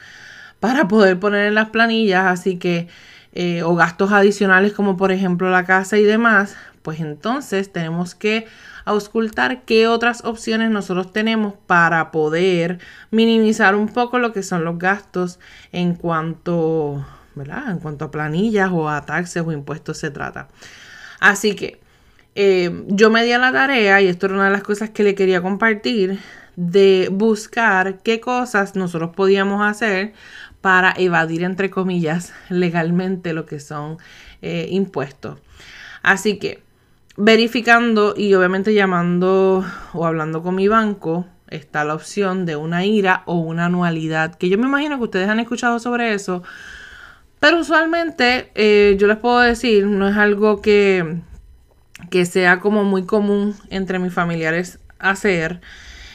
para 0.60 0.88
poder 0.88 1.18
poner 1.18 1.46
en 1.46 1.54
las 1.54 1.70
planillas, 1.70 2.26
así 2.26 2.56
que, 2.58 2.88
eh, 3.32 3.62
o 3.62 3.74
gastos 3.74 4.12
adicionales 4.12 4.72
como 4.72 4.96
por 4.96 5.12
ejemplo 5.12 5.50
la 5.50 5.64
casa 5.64 5.98
y 5.98 6.04
demás, 6.04 6.56
pues 6.82 7.00
entonces 7.00 7.72
tenemos 7.72 8.14
que 8.14 8.46
auscultar 8.84 9.62
qué 9.62 9.86
otras 9.86 10.24
opciones 10.24 10.70
nosotros 10.70 11.12
tenemos 11.12 11.54
para 11.66 12.10
poder 12.10 12.78
minimizar 13.10 13.74
un 13.74 13.88
poco 13.88 14.18
lo 14.18 14.32
que 14.32 14.42
son 14.42 14.64
los 14.64 14.78
gastos 14.78 15.38
en 15.72 15.94
cuanto, 15.94 17.04
¿verdad? 17.34 17.70
En 17.70 17.78
cuanto 17.78 18.06
a 18.06 18.10
planillas 18.10 18.70
o 18.72 18.88
a 18.88 19.04
taxes 19.04 19.42
o 19.46 19.52
impuestos 19.52 19.98
se 19.98 20.10
trata. 20.10 20.48
Así 21.20 21.54
que 21.54 21.80
eh, 22.34 22.84
yo 22.88 23.10
me 23.10 23.24
di 23.24 23.32
a 23.32 23.38
la 23.38 23.52
tarea, 23.52 24.00
y 24.00 24.08
esto 24.08 24.26
era 24.26 24.36
una 24.36 24.44
de 24.46 24.52
las 24.52 24.62
cosas 24.62 24.90
que 24.90 25.02
le 25.02 25.14
quería 25.14 25.42
compartir, 25.42 26.18
de 26.56 27.08
buscar 27.12 27.98
qué 27.98 28.20
cosas 28.20 28.76
nosotros 28.76 29.10
podíamos 29.14 29.62
hacer 29.62 30.12
para 30.60 30.92
evadir, 30.96 31.42
entre 31.42 31.70
comillas, 31.70 32.32
legalmente 32.48 33.32
lo 33.32 33.46
que 33.46 33.60
son 33.60 33.98
eh, 34.42 34.68
impuestos. 34.70 35.38
Así 36.02 36.38
que 36.38 36.62
verificando 37.16 38.14
y 38.16 38.34
obviamente 38.34 38.72
llamando 38.74 39.64
o 39.92 40.06
hablando 40.06 40.42
con 40.42 40.54
mi 40.54 40.68
banco, 40.68 41.26
está 41.48 41.84
la 41.84 41.94
opción 41.94 42.46
de 42.46 42.56
una 42.56 42.84
IRA 42.84 43.22
o 43.26 43.34
una 43.34 43.66
anualidad, 43.66 44.34
que 44.36 44.48
yo 44.48 44.56
me 44.56 44.66
imagino 44.66 44.98
que 44.98 45.04
ustedes 45.04 45.28
han 45.28 45.40
escuchado 45.40 45.78
sobre 45.80 46.14
eso, 46.14 46.42
pero 47.40 47.58
usualmente 47.58 48.50
eh, 48.54 48.96
yo 48.98 49.06
les 49.06 49.16
puedo 49.16 49.40
decir, 49.40 49.86
no 49.86 50.08
es 50.08 50.16
algo 50.16 50.62
que, 50.62 51.20
que 52.10 52.24
sea 52.24 52.60
como 52.60 52.84
muy 52.84 53.04
común 53.04 53.54
entre 53.70 53.98
mis 53.98 54.12
familiares 54.12 54.78
hacer, 54.98 55.60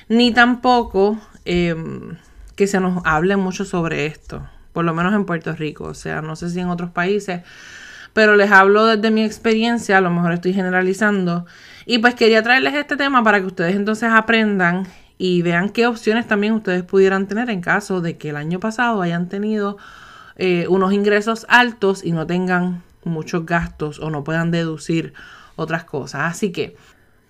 ni 0.07 0.31
tampoco 0.31 1.19
em, 1.45 2.15
que 2.55 2.67
se 2.67 2.79
nos 2.79 3.01
hable 3.05 3.35
mucho 3.37 3.65
sobre 3.65 4.05
esto, 4.05 4.47
por 4.73 4.85
lo 4.85 4.93
menos 4.93 5.13
en 5.13 5.25
Puerto 5.25 5.53
Rico, 5.53 5.85
o 5.85 5.93
sea, 5.93 6.21
no 6.21 6.35
sé 6.35 6.49
si 6.49 6.59
en 6.59 6.69
otros 6.69 6.91
países, 6.91 7.41
pero 8.13 8.35
les 8.35 8.51
hablo 8.51 8.85
desde 8.85 9.11
mi 9.11 9.23
experiencia, 9.23 9.97
a 9.97 10.01
lo 10.01 10.09
mejor 10.09 10.33
estoy 10.33 10.53
generalizando, 10.53 11.45
y 11.85 11.99
pues 11.99 12.15
quería 12.15 12.41
traerles 12.43 12.73
este 12.73 12.97
tema 12.97 13.23
para 13.23 13.39
que 13.39 13.47
ustedes 13.47 13.75
entonces 13.75 14.09
aprendan 14.11 14.87
y 15.17 15.41
vean 15.41 15.69
qué 15.69 15.87
opciones 15.87 16.27
también 16.27 16.53
ustedes 16.53 16.83
pudieran 16.83 17.27
tener 17.27 17.49
en 17.49 17.61
caso 17.61 18.01
de 18.01 18.17
que 18.17 18.29
el 18.29 18.35
año 18.35 18.59
pasado 18.59 19.01
hayan 19.01 19.29
tenido 19.29 19.77
eh, 20.37 20.65
unos 20.67 20.91
ingresos 20.91 21.45
altos 21.49 22.03
y 22.03 22.11
no 22.11 22.27
tengan 22.27 22.83
muchos 23.03 23.45
gastos 23.45 23.99
o 23.99 24.09
no 24.09 24.23
puedan 24.23 24.51
deducir 24.51 25.13
otras 25.55 25.85
cosas. 25.85 26.31
Así 26.31 26.51
que 26.51 26.75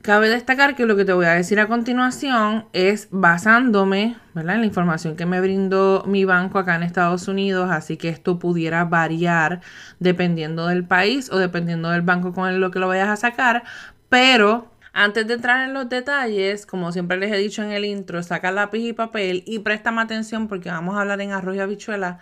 Cabe 0.05 0.29
destacar 0.29 0.75
que 0.75 0.85
lo 0.85 0.95
que 0.95 1.03
te 1.03 1.13
voy 1.13 1.25
a 1.25 1.33
decir 1.33 1.59
a 1.59 1.67
continuación 1.67 2.67
es 2.73 3.07
basándome 3.09 4.15
en 4.35 4.45
la 4.45 4.63
información 4.63 5.15
que 5.15 5.25
me 5.25 5.41
brindó 5.41 6.03
mi 6.05 6.25
banco 6.25 6.59
acá 6.59 6.75
en 6.75 6.83
Estados 6.83 7.27
Unidos, 7.27 7.71
así 7.71 7.97
que 7.97 8.09
esto 8.09 8.37
pudiera 8.37 8.85
variar 8.85 9.61
dependiendo 9.99 10.67
del 10.67 10.85
país 10.85 11.31
o 11.31 11.39
dependiendo 11.39 11.89
del 11.89 12.03
banco 12.03 12.33
con 12.33 12.47
el, 12.47 12.61
lo 12.61 12.69
que 12.69 12.77
lo 12.77 12.87
vayas 12.87 13.09
a 13.09 13.15
sacar, 13.15 13.63
pero 14.07 14.71
antes 14.93 15.25
de 15.25 15.33
entrar 15.33 15.67
en 15.67 15.73
los 15.73 15.89
detalles, 15.89 16.67
como 16.67 16.91
siempre 16.91 17.17
les 17.17 17.31
he 17.33 17.37
dicho 17.37 17.63
en 17.63 17.71
el 17.71 17.83
intro, 17.83 18.21
saca 18.21 18.51
lápiz 18.51 18.87
y 18.87 18.93
papel 18.93 19.41
y 19.47 19.57
préstame 19.57 20.03
atención 20.03 20.47
porque 20.47 20.69
vamos 20.69 20.95
a 20.95 21.01
hablar 21.01 21.19
en 21.21 21.31
arroz 21.31 21.55
y 21.55 21.61
habichuela 21.61 22.19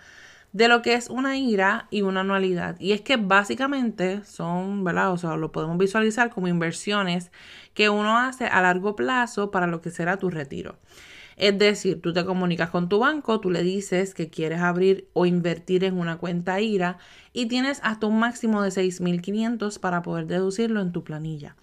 de 0.54 0.68
lo 0.68 0.82
que 0.82 0.94
es 0.94 1.10
una 1.10 1.36
IRA 1.36 1.88
y 1.90 2.02
una 2.02 2.20
anualidad. 2.20 2.78
Y 2.78 2.92
es 2.92 3.00
que 3.00 3.16
básicamente 3.16 4.24
son, 4.24 4.84
¿verdad? 4.84 5.12
O 5.12 5.18
sea, 5.18 5.36
lo 5.36 5.50
podemos 5.50 5.76
visualizar 5.76 6.30
como 6.30 6.46
inversiones 6.46 7.32
que 7.74 7.90
uno 7.90 8.16
hace 8.16 8.46
a 8.46 8.62
largo 8.62 8.94
plazo 8.94 9.50
para 9.50 9.66
lo 9.66 9.80
que 9.80 9.90
será 9.90 10.16
tu 10.16 10.30
retiro. 10.30 10.78
Es 11.36 11.58
decir, 11.58 12.00
tú 12.00 12.12
te 12.12 12.24
comunicas 12.24 12.70
con 12.70 12.88
tu 12.88 13.00
banco, 13.00 13.40
tú 13.40 13.50
le 13.50 13.64
dices 13.64 14.14
que 14.14 14.30
quieres 14.30 14.60
abrir 14.60 15.08
o 15.12 15.26
invertir 15.26 15.82
en 15.82 15.98
una 15.98 16.18
cuenta 16.18 16.60
IRA 16.60 16.98
y 17.32 17.46
tienes 17.46 17.80
hasta 17.82 18.06
un 18.06 18.20
máximo 18.20 18.62
de 18.62 18.70
6.500 18.70 19.80
para 19.80 20.02
poder 20.02 20.26
deducirlo 20.26 20.80
en 20.80 20.92
tu 20.92 21.02
planilla. 21.02 21.56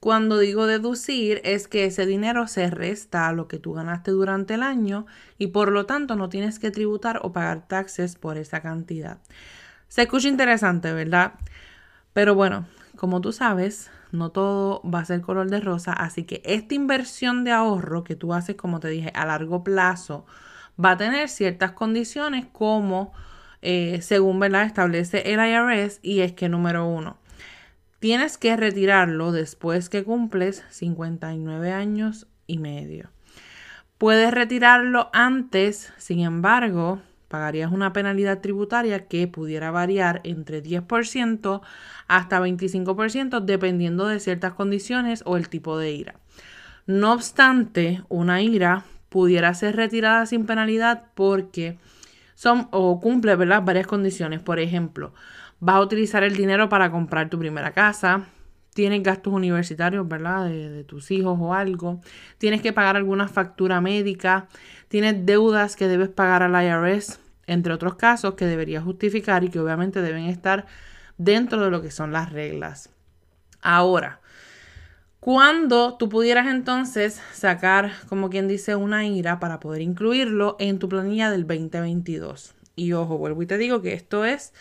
Cuando 0.00 0.38
digo 0.38 0.66
deducir 0.66 1.42
es 1.44 1.68
que 1.68 1.84
ese 1.84 2.06
dinero 2.06 2.46
se 2.46 2.70
resta 2.70 3.28
a 3.28 3.32
lo 3.32 3.48
que 3.48 3.58
tú 3.58 3.74
ganaste 3.74 4.10
durante 4.10 4.54
el 4.54 4.62
año 4.62 5.06
y 5.36 5.48
por 5.48 5.70
lo 5.70 5.84
tanto 5.84 6.16
no 6.16 6.30
tienes 6.30 6.58
que 6.58 6.70
tributar 6.70 7.20
o 7.22 7.32
pagar 7.32 7.68
taxes 7.68 8.16
por 8.16 8.38
esa 8.38 8.62
cantidad. 8.62 9.18
Se 9.88 10.02
escucha 10.02 10.28
interesante, 10.28 10.92
¿verdad? 10.94 11.34
Pero 12.14 12.34
bueno, 12.34 12.66
como 12.96 13.20
tú 13.20 13.32
sabes, 13.32 13.90
no 14.10 14.30
todo 14.30 14.82
va 14.82 15.00
a 15.00 15.04
ser 15.04 15.20
color 15.20 15.50
de 15.50 15.60
rosa, 15.60 15.92
así 15.92 16.24
que 16.24 16.40
esta 16.44 16.74
inversión 16.74 17.44
de 17.44 17.52
ahorro 17.52 18.02
que 18.02 18.16
tú 18.16 18.32
haces, 18.32 18.56
como 18.56 18.80
te 18.80 18.88
dije, 18.88 19.12
a 19.14 19.26
largo 19.26 19.62
plazo, 19.62 20.24
va 20.82 20.92
a 20.92 20.96
tener 20.96 21.28
ciertas 21.28 21.72
condiciones 21.72 22.46
como 22.50 23.12
eh, 23.62 24.00
según 24.00 24.42
establece 24.42 25.32
el 25.32 25.40
IRS 25.40 26.00
y 26.02 26.20
es 26.20 26.32
que 26.32 26.48
número 26.48 26.86
uno, 26.86 27.18
Tienes 28.00 28.38
que 28.38 28.56
retirarlo 28.56 29.30
después 29.30 29.90
que 29.90 30.04
cumples 30.04 30.64
59 30.70 31.70
años 31.70 32.26
y 32.46 32.58
medio. 32.58 33.10
Puedes 33.98 34.32
retirarlo 34.32 35.10
antes, 35.12 35.92
sin 35.98 36.20
embargo, 36.20 37.02
pagarías 37.28 37.70
una 37.70 37.92
penalidad 37.92 38.40
tributaria 38.40 39.06
que 39.06 39.28
pudiera 39.28 39.70
variar 39.70 40.22
entre 40.24 40.62
10% 40.62 41.60
hasta 42.08 42.40
25% 42.40 43.40
dependiendo 43.40 44.06
de 44.06 44.18
ciertas 44.18 44.54
condiciones 44.54 45.22
o 45.26 45.36
el 45.36 45.50
tipo 45.50 45.76
de 45.76 45.92
ira. 45.92 46.14
No 46.86 47.12
obstante, 47.12 48.02
una 48.08 48.40
ira 48.40 48.84
pudiera 49.10 49.52
ser 49.52 49.76
retirada 49.76 50.24
sin 50.24 50.46
penalidad 50.46 51.04
porque 51.14 51.78
son 52.34 52.68
o 52.70 52.98
cumple 52.98 53.36
¿verdad? 53.36 53.62
varias 53.62 53.86
condiciones. 53.86 54.40
Por 54.40 54.58
ejemplo, 54.58 55.12
vas 55.60 55.76
a 55.76 55.80
utilizar 55.80 56.24
el 56.24 56.36
dinero 56.36 56.68
para 56.68 56.90
comprar 56.90 57.28
tu 57.30 57.38
primera 57.38 57.72
casa, 57.72 58.26
tienes 58.74 59.02
gastos 59.02 59.32
universitarios, 59.32 60.08
¿verdad? 60.08 60.46
De, 60.46 60.84
tus 60.84 61.10
hijos 61.10 61.38
o 61.40 61.54
algo, 61.54 62.00
tienes 62.38 62.62
que 62.62 62.72
pagar 62.72 62.96
alguna 62.96 63.28
factura 63.28 63.80
médica, 63.80 64.48
tienes 64.88 65.24
deudas 65.26 65.76
que 65.76 65.86
debes 65.86 66.08
pagar 66.08 66.42
al 66.42 66.64
IRS, 66.64 67.20
entre 67.46 67.72
otros 67.72 67.96
casos 67.96 68.34
que 68.34 68.46
deberías 68.46 68.84
justificar 68.84 69.44
y 69.44 69.50
que 69.50 69.60
obviamente 69.60 70.02
deben 70.02 70.24
estar 70.24 70.66
dentro 71.18 71.62
de 71.62 71.70
lo 71.70 71.82
que 71.82 71.90
son 71.90 72.12
las 72.12 72.32
reglas. 72.32 72.90
Ahora, 73.60 74.20
cuando 75.18 75.98
tú 75.98 76.08
pudieras 76.08 76.46
entonces 76.46 77.20
sacar, 77.34 77.92
como 78.08 78.30
quien 78.30 78.48
dice, 78.48 78.74
una 78.76 79.04
ira 79.04 79.38
para 79.38 79.60
poder 79.60 79.82
incluirlo 79.82 80.56
en 80.58 80.78
tu 80.78 80.88
planilla 80.88 81.30
del 81.30 81.46
2022. 81.46 82.54
Y 82.74 82.92
ojo, 82.94 83.18
vuelvo 83.18 83.42
y 83.42 83.46
te 83.46 83.58
digo 83.58 83.82
que 83.82 83.92
esto 83.92 84.24
es 84.24 84.54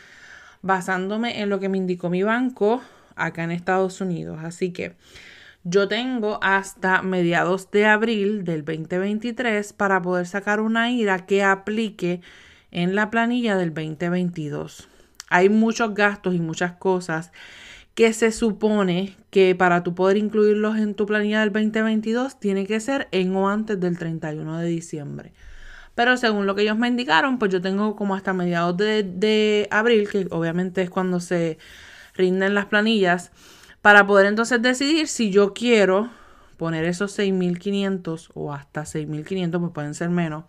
basándome 0.62 1.42
en 1.42 1.50
lo 1.50 1.60
que 1.60 1.70
me 1.70 1.78
indicó 1.78 2.10
mi 2.10 2.24
banco 2.24 2.82
acá 3.16 3.44
en 3.44 3.52
Estados 3.52 4.02
Unidos. 4.02 4.40
Así 4.44 4.72
que 4.72 4.96
yo 5.64 5.88
tengo 5.88 6.40
hasta 6.42 7.02
mediados 7.02 7.70
de 7.72 7.86
abril 7.86 8.44
del 8.46 8.64
2023 8.64 9.74
para 9.74 10.02
poder 10.02 10.26
sacar 10.26 10.62
una 10.62 10.90
IRA 10.92 11.26
que 11.26 11.44
aplique 11.44 12.22
en 12.72 12.96
la 12.96 13.10
planilla 13.10 13.58
del 13.58 13.74
2022. 13.74 14.88
Hay 15.30 15.50
muchos 15.50 15.94
gastos 15.94 16.34
y 16.34 16.40
muchas 16.40 16.74
cosas 16.74 17.32
que 17.94 18.14
se 18.14 18.32
supone 18.32 19.16
que 19.30 19.56
para 19.56 19.84
tu 19.84 19.94
poder 19.94 20.16
incluirlos 20.16 20.78
en 20.78 20.96
tu 20.96 21.06
planilla 21.06 21.42
del 21.42 21.52
2022 21.52 22.40
tiene 22.40 22.66
que 22.66 22.80
ser 22.80 23.10
en 23.12 23.36
o 23.36 23.50
antes 23.50 23.80
del 23.80 23.98
31 23.98 24.60
de 24.60 24.68
diciembre. 24.68 25.34
Pero 26.00 26.16
según 26.16 26.46
lo 26.46 26.56
que 26.56 26.62
ellos 26.62 26.78
me 26.78 26.88
indicaron, 26.88 27.40
pues 27.40 27.52
yo 27.52 27.60
tengo 27.60 27.98
como 27.98 28.16
hasta 28.16 28.32
mediados 28.32 28.78
de, 28.78 29.68
abril, 29.70 30.08
que 30.10 30.28
obviamente 30.32 30.82
es 30.82 30.90
cuando 30.90 31.20
se 31.20 31.58
rinden 32.16 32.56
las 32.56 32.68
planillas, 32.68 33.34
para 33.82 34.08
poder 34.08 34.28
entonces 34.28 34.62
decidir 34.62 35.10
si 35.10 35.30
yo 35.30 35.54
quiero 35.54 36.10
poner 36.56 36.86
esos 36.86 37.20
6.500 37.20 38.30
o 38.34 38.54
hasta 38.54 38.84
6.500, 38.84 39.60
pues 39.60 39.74
pueden 39.74 39.94
ser 39.94 40.10
menos, 40.10 40.46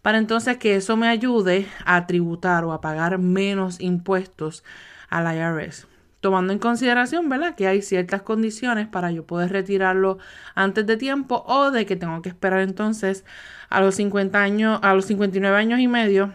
para 0.00 0.18
entonces 0.18 0.58
que 0.58 0.76
eso 0.76 0.96
me 0.96 1.08
ayude 1.08 1.66
a 1.84 2.06
tributar 2.06 2.64
o 2.64 2.72
a 2.72 2.80
pagar 2.80 3.18
menos 3.18 3.80
impuestos 3.80 4.62
al 5.10 5.26
IRS 5.36 5.88
tomando 6.20 6.52
en 6.52 6.58
consideración, 6.58 7.28
¿verdad? 7.28 7.54
Que 7.54 7.68
hay 7.68 7.80
ciertas 7.80 8.22
condiciones 8.22 8.88
para 8.88 9.12
yo 9.12 9.24
poder 9.24 9.52
retirarlo 9.52 10.18
antes 10.54 10.84
de 10.86 10.96
tiempo 10.96 11.44
o 11.46 11.70
de 11.70 11.86
que 11.86 11.96
tengo 11.96 12.22
que 12.22 12.28
esperar 12.28 12.60
entonces 12.60 13.24
a 13.68 13.80
los 13.80 13.96
50 13.96 14.40
años, 14.40 14.80
a 14.82 14.94
los 14.94 15.06
59 15.06 15.56
años 15.56 15.80
y 15.80 15.88
medio 15.88 16.32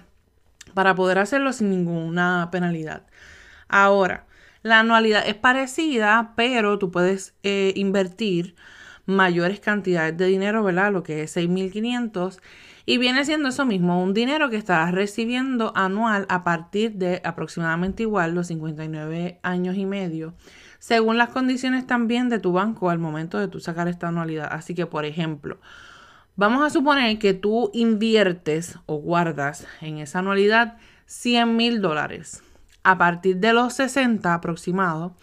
para 0.73 0.95
poder 0.95 1.19
hacerlo 1.19 1.53
sin 1.53 1.69
ninguna 1.69 2.49
penalidad. 2.51 3.03
Ahora, 3.67 4.25
la 4.61 4.79
anualidad 4.79 5.27
es 5.27 5.35
parecida, 5.35 6.33
pero 6.35 6.79
tú 6.79 6.91
puedes 6.91 7.33
eh, 7.43 7.73
invertir 7.75 8.55
mayores 9.05 9.59
cantidades 9.59 10.17
de 10.17 10.25
dinero, 10.27 10.63
¿verdad? 10.63 10.91
Lo 10.91 11.03
que 11.03 11.23
es 11.23 11.35
6.500 11.35 12.39
y 12.85 12.97
viene 12.97 13.23
siendo 13.23 13.49
eso 13.49 13.65
mismo, 13.65 14.03
un 14.03 14.13
dinero 14.13 14.49
que 14.49 14.57
estás 14.57 14.91
recibiendo 14.91 15.71
anual 15.75 16.25
a 16.27 16.43
partir 16.43 16.93
de 16.93 17.21
aproximadamente 17.23 18.03
igual 18.03 18.35
los 18.35 18.47
59 18.47 19.39
años 19.41 19.77
y 19.77 19.85
medio, 19.85 20.33
según 20.79 21.17
las 21.17 21.29
condiciones 21.29 21.87
también 21.87 22.27
de 22.27 22.39
tu 22.39 22.51
banco 22.51 22.89
al 22.89 22.99
momento 22.99 23.39
de 23.39 23.47
tú 23.47 23.61
sacar 23.61 23.87
esta 23.87 24.09
anualidad. 24.09 24.49
Así 24.51 24.75
que, 24.75 24.85
por 24.85 25.05
ejemplo, 25.05 25.59
vamos 26.35 26.63
a 26.63 26.69
suponer 26.69 27.19
que 27.19 27.33
tú 27.33 27.69
inviertes 27.73 28.79
o 28.85 28.97
guardas 28.97 29.67
en 29.81 29.99
esa 29.99 30.19
anualidad 30.19 30.77
100 31.05 31.55
mil 31.55 31.81
dólares. 31.81 32.43
A 32.83 32.97
partir 32.97 33.37
de 33.37 33.53
los 33.53 33.73
60 33.75 34.33
aproximados, 34.33 35.13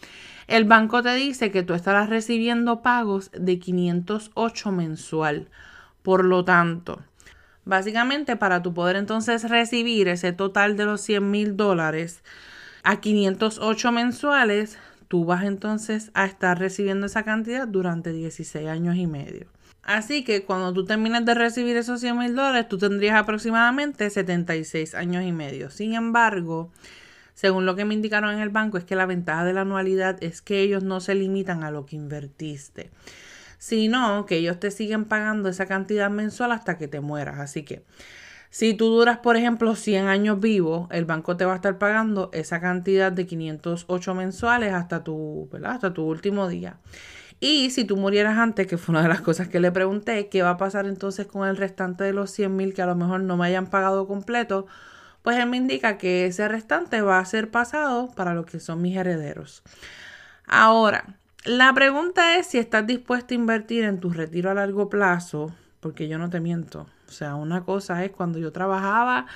el 0.46 0.64
banco 0.64 1.02
te 1.02 1.14
dice 1.14 1.50
que 1.50 1.62
tú 1.62 1.74
estarás 1.74 2.08
recibiendo 2.08 2.82
pagos 2.82 3.30
de 3.32 3.58
508 3.58 4.72
mensual. 4.72 5.48
Por 6.02 6.24
lo 6.24 6.44
tanto, 6.44 7.00
básicamente 7.64 8.36
para 8.36 8.62
tu 8.62 8.72
poder 8.72 8.96
entonces 8.96 9.48
recibir 9.48 10.08
ese 10.08 10.32
total 10.32 10.76
de 10.76 10.86
los 10.86 11.02
100 11.02 11.30
mil 11.30 11.56
dólares 11.56 12.22
a 12.82 13.00
508 13.00 13.92
mensuales, 13.92 14.78
tú 15.08 15.24
vas 15.24 15.44
entonces 15.44 16.10
a 16.14 16.24
estar 16.24 16.58
recibiendo 16.58 17.06
esa 17.06 17.24
cantidad 17.24 17.68
durante 17.68 18.12
16 18.12 18.68
años 18.68 18.96
y 18.96 19.06
medio. 19.06 19.46
Así 19.82 20.25
que 20.25 20.44
cuando 20.44 20.72
tú 20.72 20.84
termines 20.84 21.25
de 21.25 21.34
recibir 21.34 21.76
esos 21.76 22.00
100 22.00 22.18
mil 22.18 22.34
dólares, 22.37 22.68
tú 22.68 22.78
tendrías 22.78 23.16
aproximadamente 23.16 24.08
76 24.10 24.94
años 24.94 25.25
y 25.25 25.32
medio. 25.32 25.70
Sin 25.70 25.94
embargo, 25.94 26.70
según 27.34 27.64
lo 27.64 27.75
que 27.76 27.84
me 27.84 27.94
indicaron 27.94 28.34
en 28.34 28.40
el 28.40 28.50
banco, 28.50 28.76
es 28.76 28.84
que 28.84 28.96
la 28.96 29.06
ventaja 29.06 29.44
de 29.44 29.54
la 29.54 29.62
anualidad 29.62 30.22
es 30.22 30.42
que 30.42 30.60
ellos 30.60 30.82
no 30.82 31.00
se 31.00 31.14
limitan 31.14 31.64
a 31.64 31.70
lo 31.70 31.87
que 31.87 31.96
invertiste, 31.96 32.90
sino 33.58 34.26
que 34.26 34.37
ellos 34.37 34.60
te 34.60 34.70
siguen 34.70 35.06
pagando 35.06 35.49
esa 35.49 35.66
cantidad 35.66 36.10
mensual 36.10 36.52
hasta 36.52 36.76
que 36.76 36.87
te 36.87 37.00
mueras. 37.00 37.38
Así 37.38 37.62
que 37.62 37.82
si 38.50 38.75
tú 38.75 38.87
duras, 38.87 39.18
por 39.18 39.37
ejemplo, 39.37 39.76
100 39.76 40.08
años 40.08 40.40
vivo, 40.40 40.88
el 40.90 41.04
banco 41.04 41.37
te 41.37 41.44
va 41.44 41.52
a 41.52 41.56
estar 41.56 41.78
pagando 41.78 42.30
esa 42.32 42.60
cantidad 42.60 43.12
de 43.12 43.26
508 43.26 44.14
mensuales 44.14 44.75
hasta 44.75 45.04
tu, 45.04 45.49
hasta 45.64 45.94
tu 45.94 46.04
último 46.04 46.49
día. 46.49 46.78
Y 47.40 47.70
si 47.70 47.85
tú 47.85 47.97
murieras 47.97 48.37
antes, 48.37 48.66
que 48.66 48.76
fue 48.76 48.92
una 48.92 49.02
de 49.02 49.09
las 49.09 49.23
cosas 49.23 49.49
que 49.49 49.61
le 49.61 49.73
pregunté, 49.73 50.28
¿qué 50.28 50.42
va 50.42 50.50
a 50.50 50.56
pasar 50.59 50.87
entonces 50.87 51.26
con 51.26 51.49
el 51.49 51.56
restante 51.56 52.04
de 52.04 52.12
los 52.12 52.30
100 52.30 52.54
mil 52.54 52.75
que 52.75 52.82
a 52.82 52.87
lo 52.87 52.94
mejor 52.94 53.23
no 53.23 53.38
me 53.38 53.47
hayan 53.47 53.66
pagado 53.66 54.06
completo? 54.06 54.66
Pues 55.23 55.38
él 55.38 55.49
me 55.49 55.56
indica 55.56 55.97
que 55.97 56.26
ese 56.26 56.47
restante 56.49 57.00
va 57.00 57.18
a 57.18 57.25
ser 57.25 57.50
pasado 57.50 58.11
para 58.14 58.35
lo 58.35 58.44
que 58.44 58.61
son 58.61 58.82
mis 58.82 58.97
herederos. 58.97 59.62
Ahora, 60.47 61.04
la 61.44 61.73
pregunta 61.73 62.37
es 62.37 62.47
si 62.47 62.59
estás 62.59 62.87
dispuesto 62.87 63.32
a 63.32 63.37
invertir 63.37 63.85
en 63.85 64.00
tu 64.00 64.11
retiro 64.11 64.50
a 64.50 64.54
largo 64.54 64.90
plazo, 64.90 65.50
porque 65.80 66.09
yo 66.09 66.18
no 66.18 66.28
te 66.28 66.40
miento. 66.40 66.87
O 67.09 67.12
sea, 67.12 67.37
una 67.37 67.64
cosa 67.64 68.04
es 68.04 68.11
cuando 68.11 68.38
yo 68.38 68.52
trabajaba, 68.52 69.26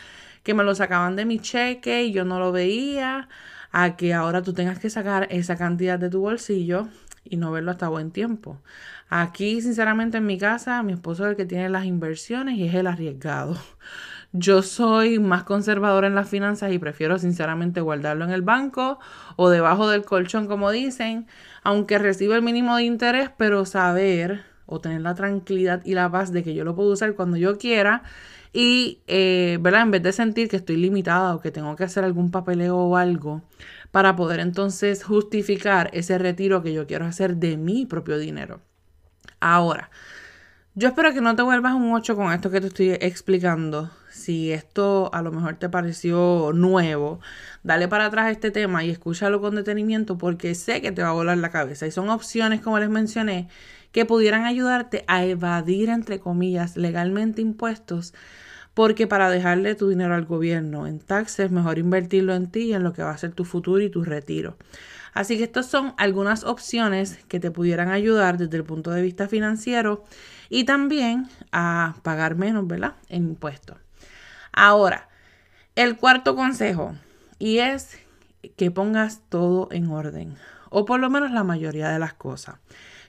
que 0.42 0.52
me 0.52 0.62
lo 0.62 0.74
sacaban 0.74 1.16
de 1.16 1.24
mi 1.24 1.38
cheque 1.38 2.04
y 2.04 2.12
yo 2.12 2.26
no 2.26 2.38
lo 2.38 2.52
veía, 2.52 3.28
a 3.72 3.96
que 3.96 4.14
ahora 4.14 4.42
tú 4.42 4.52
tengas 4.52 4.78
que 4.78 4.90
sacar 4.90 5.26
esa 5.30 5.56
cantidad 5.56 5.98
de 5.98 6.10
tu 6.10 6.20
bolsillo 6.20 6.88
y 7.24 7.36
no 7.36 7.50
verlo 7.50 7.70
hasta 7.70 7.88
buen 7.88 8.10
tiempo. 8.10 8.60
Aquí, 9.08 9.60
sinceramente, 9.60 10.18
en 10.18 10.26
mi 10.26 10.38
casa, 10.38 10.82
mi 10.82 10.92
esposo 10.92 11.24
es 11.24 11.30
el 11.30 11.36
que 11.36 11.46
tiene 11.46 11.68
las 11.68 11.84
inversiones 11.84 12.56
y 12.56 12.66
es 12.66 12.74
el 12.74 12.86
arriesgado. 12.86 13.56
Yo 14.32 14.62
soy 14.62 15.20
más 15.20 15.44
conservadora 15.44 16.08
en 16.08 16.14
las 16.16 16.28
finanzas 16.28 16.72
y 16.72 16.78
prefiero 16.78 17.18
sinceramente 17.18 17.80
guardarlo 17.80 18.24
en 18.24 18.32
el 18.32 18.42
banco 18.42 18.98
o 19.36 19.48
debajo 19.48 19.88
del 19.88 20.04
colchón, 20.04 20.48
como 20.48 20.72
dicen, 20.72 21.28
aunque 21.62 21.98
recibo 21.98 22.34
el 22.34 22.42
mínimo 22.42 22.76
de 22.76 22.82
interés, 22.82 23.30
pero 23.36 23.64
saber 23.64 24.42
o 24.66 24.80
tener 24.80 25.02
la 25.02 25.14
tranquilidad 25.14 25.82
y 25.84 25.94
la 25.94 26.10
paz 26.10 26.32
de 26.32 26.42
que 26.42 26.54
yo 26.54 26.64
lo 26.64 26.74
puedo 26.74 26.90
usar 26.90 27.14
cuando 27.14 27.36
yo 27.36 27.58
quiera 27.58 28.02
y, 28.52 29.02
eh, 29.06 29.58
¿verdad? 29.60 29.82
En 29.82 29.90
vez 29.90 30.02
de 30.02 30.12
sentir 30.12 30.48
que 30.48 30.56
estoy 30.56 30.76
limitada 30.76 31.34
o 31.34 31.40
que 31.40 31.50
tengo 31.50 31.76
que 31.76 31.84
hacer 31.84 32.04
algún 32.04 32.30
papeleo 32.30 32.76
o 32.76 32.96
algo 32.96 33.42
para 33.94 34.16
poder 34.16 34.40
entonces 34.40 35.04
justificar 35.04 35.88
ese 35.92 36.18
retiro 36.18 36.64
que 36.64 36.72
yo 36.72 36.84
quiero 36.84 37.04
hacer 37.04 37.36
de 37.36 37.56
mi 37.56 37.86
propio 37.86 38.18
dinero. 38.18 38.60
Ahora, 39.38 39.88
yo 40.74 40.88
espero 40.88 41.12
que 41.12 41.20
no 41.20 41.36
te 41.36 41.42
vuelvas 41.42 41.74
un 41.74 41.92
8 41.92 42.16
con 42.16 42.32
esto 42.32 42.50
que 42.50 42.60
te 42.60 42.66
estoy 42.66 42.90
explicando. 42.90 43.92
Si 44.10 44.50
esto 44.50 45.10
a 45.14 45.22
lo 45.22 45.30
mejor 45.30 45.60
te 45.60 45.68
pareció 45.68 46.50
nuevo, 46.52 47.20
dale 47.62 47.86
para 47.86 48.06
atrás 48.06 48.32
este 48.32 48.50
tema 48.50 48.82
y 48.82 48.90
escúchalo 48.90 49.40
con 49.40 49.54
detenimiento 49.54 50.18
porque 50.18 50.56
sé 50.56 50.82
que 50.82 50.90
te 50.90 51.04
va 51.04 51.10
a 51.10 51.12
volar 51.12 51.38
la 51.38 51.50
cabeza. 51.50 51.86
Y 51.86 51.92
son 51.92 52.10
opciones, 52.10 52.62
como 52.62 52.80
les 52.80 52.90
mencioné, 52.90 53.46
que 53.92 54.04
pudieran 54.04 54.44
ayudarte 54.44 55.04
a 55.06 55.24
evadir, 55.24 55.88
entre 55.88 56.18
comillas, 56.18 56.76
legalmente 56.76 57.42
impuestos, 57.42 58.12
porque 58.74 59.06
para 59.06 59.30
dejarle 59.30 59.74
tu 59.74 59.88
dinero 59.88 60.14
al 60.14 60.24
gobierno 60.24 60.86
en 60.86 60.98
taxes, 60.98 61.50
mejor 61.50 61.78
invertirlo 61.78 62.34
en 62.34 62.50
ti 62.50 62.64
y 62.64 62.74
en 62.74 62.82
lo 62.82 62.92
que 62.92 63.02
va 63.02 63.10
a 63.10 63.18
ser 63.18 63.32
tu 63.32 63.44
futuro 63.44 63.80
y 63.82 63.88
tu 63.88 64.04
retiro. 64.04 64.56
Así 65.12 65.38
que 65.38 65.44
estas 65.44 65.66
son 65.66 65.94
algunas 65.96 66.42
opciones 66.42 67.18
que 67.28 67.38
te 67.38 67.52
pudieran 67.52 67.88
ayudar 67.90 68.36
desde 68.36 68.56
el 68.56 68.64
punto 68.64 68.90
de 68.90 69.00
vista 69.00 69.28
financiero 69.28 70.04
y 70.50 70.64
también 70.64 71.28
a 71.52 71.94
pagar 72.02 72.34
menos, 72.34 72.66
¿verdad? 72.66 72.94
En 73.08 73.28
impuestos. 73.28 73.78
Ahora, 74.52 75.08
el 75.76 75.96
cuarto 75.96 76.34
consejo 76.34 76.96
y 77.38 77.58
es 77.58 77.98
que 78.56 78.72
pongas 78.72 79.22
todo 79.28 79.68
en 79.70 79.88
orden 79.88 80.36
o 80.70 80.84
por 80.84 80.98
lo 80.98 81.08
menos 81.10 81.30
la 81.30 81.44
mayoría 81.44 81.90
de 81.90 82.00
las 82.00 82.14
cosas. 82.14 82.56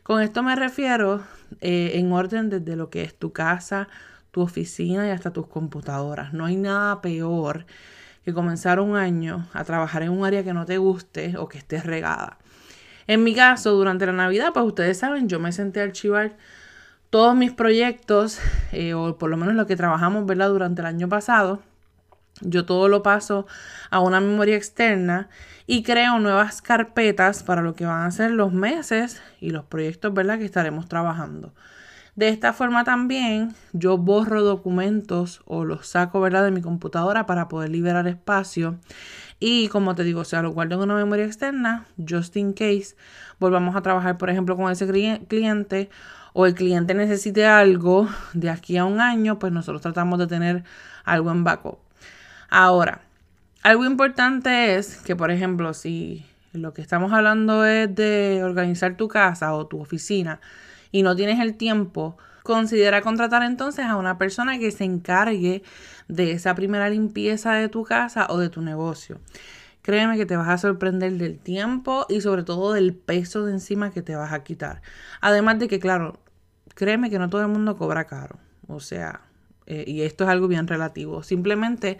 Con 0.03 0.21
esto 0.21 0.43
me 0.43 0.55
refiero 0.55 1.23
eh, 1.61 1.93
en 1.95 2.11
orden 2.11 2.51
desde 2.51 2.75
lo 2.75 2.91
que 2.91 3.01
es 3.01 3.17
tu 3.17 3.33
casa, 3.33 3.87
tu 4.35 4.41
oficina 4.41 5.07
y 5.07 5.11
hasta 5.11 5.31
tus 5.31 5.47
computadoras. 5.47 6.33
No 6.33 6.43
hay 6.43 6.57
nada 6.57 7.01
peor 7.01 7.65
que 8.25 8.33
comenzar 8.33 8.81
un 8.81 8.97
año 8.97 9.47
a 9.53 9.63
trabajar 9.63 10.03
en 10.03 10.09
un 10.09 10.25
área 10.25 10.43
que 10.43 10.51
no 10.53 10.65
te 10.65 10.77
guste 10.77 11.37
o 11.37 11.47
que 11.47 11.57
estés 11.57 11.85
regada. 11.85 12.37
En 13.07 13.23
mi 13.23 13.33
caso, 13.33 13.71
durante 13.71 14.05
la 14.05 14.11
Navidad, 14.11 14.51
pues 14.53 14.65
ustedes 14.65 14.97
saben, 14.97 15.29
yo 15.29 15.39
me 15.39 15.53
senté 15.53 15.79
a 15.79 15.83
archivar 15.83 16.35
todos 17.09 17.33
mis 17.33 17.53
proyectos, 17.53 18.39
eh, 18.73 18.93
o 18.93 19.17
por 19.17 19.29
lo 19.29 19.37
menos 19.37 19.55
lo 19.55 19.67
que 19.67 19.77
trabajamos, 19.77 20.25
¿verdad? 20.25 20.49
Durante 20.49 20.81
el 20.81 20.87
año 20.87 21.07
pasado. 21.07 21.61
Yo 22.41 22.65
todo 22.65 22.89
lo 22.89 23.03
paso 23.03 23.47
a 23.89 24.01
una 24.01 24.19
memoria 24.19 24.57
externa 24.57 25.29
y 25.65 25.83
creo 25.83 26.19
nuevas 26.19 26.61
carpetas 26.61 27.41
para 27.41 27.61
lo 27.61 27.73
que 27.73 27.85
van 27.85 28.05
a 28.05 28.11
ser 28.11 28.31
los 28.31 28.51
meses 28.51 29.21
y 29.39 29.51
los 29.51 29.63
proyectos, 29.63 30.13
¿verdad? 30.13 30.39
Que 30.39 30.45
estaremos 30.45 30.89
trabajando. 30.89 31.53
De 32.15 32.29
esta 32.29 32.53
forma 32.53 32.85
también 32.85 33.53
yo 33.73 33.97
borro 33.97 34.41
documentos 34.41 35.41
o 35.45 35.65
los 35.65 35.87
saco, 35.87 36.21
¿verdad? 36.21 36.45
De 36.45 36.51
mi 36.51 36.61
computadora 36.61 37.25
para 37.25 37.49
poder 37.49 37.69
liberar 37.69 38.07
espacio. 38.07 38.77
Y 39.37 39.67
como 39.67 39.95
te 39.95 40.03
digo, 40.03 40.21
o 40.21 40.25
sea, 40.25 40.41
lo 40.41 40.51
guardo 40.51 40.75
en 40.75 40.81
una 40.81 40.95
memoria 40.95 41.25
externa, 41.25 41.85
just 41.97 42.37
in 42.37 42.53
case 42.53 42.95
volvamos 43.37 43.75
a 43.75 43.81
trabajar, 43.81 44.17
por 44.17 44.29
ejemplo, 44.29 44.55
con 44.55 44.71
ese 44.71 44.87
cliente 45.27 45.89
o 46.31 46.45
el 46.45 46.53
cliente 46.53 46.93
necesite 46.93 47.45
algo 47.45 48.07
de 48.33 48.49
aquí 48.49 48.77
a 48.77 48.85
un 48.85 49.01
año, 49.01 49.37
pues 49.37 49.51
nosotros 49.51 49.81
tratamos 49.81 50.17
de 50.19 50.27
tener 50.27 50.63
algo 51.03 51.31
en 51.31 51.43
backup. 51.43 51.79
Ahora, 52.49 53.01
algo 53.61 53.83
importante 53.83 54.75
es 54.75 54.97
que, 55.01 55.17
por 55.17 55.31
ejemplo, 55.31 55.73
si 55.73 56.25
lo 56.53 56.73
que 56.73 56.81
estamos 56.81 57.11
hablando 57.11 57.65
es 57.65 57.93
de 57.93 58.41
organizar 58.41 58.95
tu 58.95 59.09
casa 59.09 59.53
o 59.53 59.67
tu 59.67 59.81
oficina 59.81 60.39
y 60.91 61.03
no 61.03 61.15
tienes 61.15 61.39
el 61.39 61.55
tiempo, 61.55 62.17
considera 62.43 63.01
contratar 63.01 63.43
entonces 63.43 63.85
a 63.85 63.97
una 63.97 64.17
persona 64.17 64.59
que 64.59 64.71
se 64.71 64.83
encargue 64.83 65.63
de 66.07 66.31
esa 66.31 66.53
primera 66.55 66.89
limpieza 66.89 67.53
de 67.53 67.69
tu 67.69 67.83
casa 67.83 68.27
o 68.29 68.37
de 68.37 68.49
tu 68.49 68.61
negocio. 68.61 69.19
Créeme 69.81 70.17
que 70.17 70.25
te 70.25 70.35
vas 70.35 70.47
a 70.47 70.57
sorprender 70.57 71.13
del 71.13 71.37
tiempo 71.37 72.05
y 72.09 72.21
sobre 72.21 72.43
todo 72.43 72.73
del 72.73 72.95
peso 72.95 73.45
de 73.45 73.53
encima 73.53 73.91
que 73.91 74.01
te 74.01 74.15
vas 74.15 74.33
a 74.33 74.43
quitar. 74.43 74.81
Además 75.21 75.59
de 75.59 75.67
que, 75.67 75.79
claro, 75.79 76.19
créeme 76.73 77.09
que 77.09 77.19
no 77.19 77.29
todo 77.29 77.41
el 77.41 77.47
mundo 77.47 77.75
cobra 77.77 78.05
caro. 78.05 78.39
O 78.67 78.79
sea, 78.79 79.21
eh, 79.67 79.83
y 79.87 80.01
esto 80.01 80.23
es 80.23 80.29
algo 80.29 80.47
bien 80.47 80.67
relativo. 80.67 81.23
Simplemente 81.23 81.97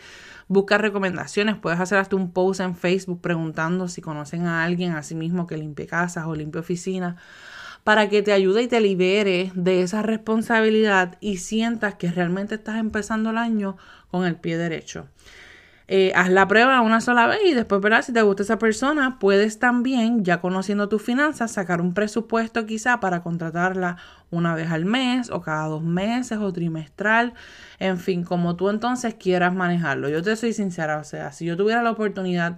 busca 0.48 0.78
recomendaciones. 0.78 1.58
Puedes 1.58 1.80
hacer 1.80 1.98
hasta 1.98 2.16
un 2.16 2.32
post 2.32 2.60
en 2.60 2.76
Facebook 2.76 3.22
preguntando 3.22 3.88
si 3.88 4.02
conocen 4.02 4.46
a 4.46 4.64
alguien 4.64 4.94
a 4.94 5.04
sí 5.04 5.16
mismo 5.16 5.48
que 5.48 5.58
limpie 5.58 5.88
casas 5.88 6.26
o 6.26 6.36
limpie 6.36 6.62
oficinas 6.62 7.16
para 7.86 8.10
que 8.10 8.24
te 8.24 8.34
ayude 8.34 8.64
y 8.64 8.68
te 8.68 8.82
libere 8.82 9.52
de 9.54 9.84
esa 9.84 10.02
responsabilidad 10.02 11.18
y 11.20 11.38
sientas 11.38 11.94
que 11.94 12.10
realmente 12.12 12.56
estás 12.56 12.80
empezando 12.80 13.30
el 13.30 13.38
año 13.38 13.78
con 14.10 14.26
el 14.26 14.38
pie 14.38 14.58
derecho. 14.58 15.08
Eh, 15.88 16.12
haz 16.16 16.32
la 16.32 16.48
prueba 16.48 16.82
una 16.82 17.00
sola 17.00 17.28
vez 17.28 17.42
y 17.46 17.54
después 17.54 17.80
verás 17.82 18.08
si 18.08 18.12
te 18.12 18.24
gusta 18.24 18.42
esa 18.42 18.58
persona. 18.58 19.20
Puedes 19.20 19.60
también, 19.60 20.26
ya 20.26 20.42
conociendo 20.42 20.90
tus 20.90 21.04
finanzas, 21.04 21.52
sacar 21.52 21.80
un 21.80 21.94
presupuesto 21.94 22.66
quizá 22.66 23.00
para 23.00 23.22
contratarla 23.22 23.98
una 24.32 24.56
vez 24.56 24.72
al 24.72 24.86
mes 24.86 25.30
o 25.30 25.42
cada 25.42 25.68
dos 25.68 25.84
meses 25.84 26.40
o 26.40 26.52
trimestral. 26.52 27.36
En 27.78 28.00
fin, 28.00 28.24
como 28.24 28.56
tú 28.56 28.72
entonces 28.72 29.14
quieras 29.14 29.54
manejarlo. 29.54 30.10
Yo 30.10 30.24
te 30.24 30.36
soy 30.36 30.54
sincera, 30.54 30.98
o 30.98 31.04
sea, 31.04 31.32
si 31.32 31.46
yo 31.46 31.56
tuviera 31.56 31.84
la 31.84 31.92
oportunidad 31.92 32.58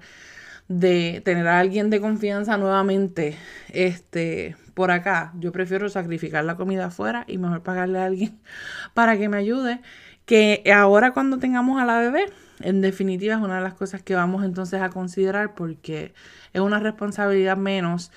de 0.68 1.22
tener 1.24 1.48
a 1.48 1.60
alguien 1.60 1.90
de 1.90 2.02
confianza 2.02 2.58
nuevamente 2.58 3.38
este, 3.70 4.56
por 4.74 4.92
acá, 4.92 5.34
yo 5.40 5.52
prefiero 5.52 5.90
sacrificar 5.90 6.44
la 6.46 6.56
comida 6.56 6.88
afuera 6.88 7.24
y 7.28 7.38
mejor 7.38 7.64
pagarle 7.64 8.00
a 8.00 8.06
alguien 8.06 8.40
para 8.94 9.18
que 9.18 9.30
me 9.30 9.38
ayude 9.38 9.82
que 10.26 10.64
ahora 10.74 11.14
cuando 11.14 11.40
tengamos 11.40 11.82
a 11.82 11.86
la 11.86 12.00
bebé 12.00 12.26
en 12.60 12.82
definitiva 12.82 13.36
es 13.36 13.42
una 13.42 13.58
de 13.58 13.62
las 13.62 13.74
cosas 13.76 14.02
que 14.02 14.16
vamos 14.16 14.44
entonces 14.44 14.82
a 14.82 14.90
considerar 14.90 15.56
porque 15.56 16.14
es 16.54 16.62
una 16.62 16.80
responsabilidad 16.80 17.58
menos 17.58 18.12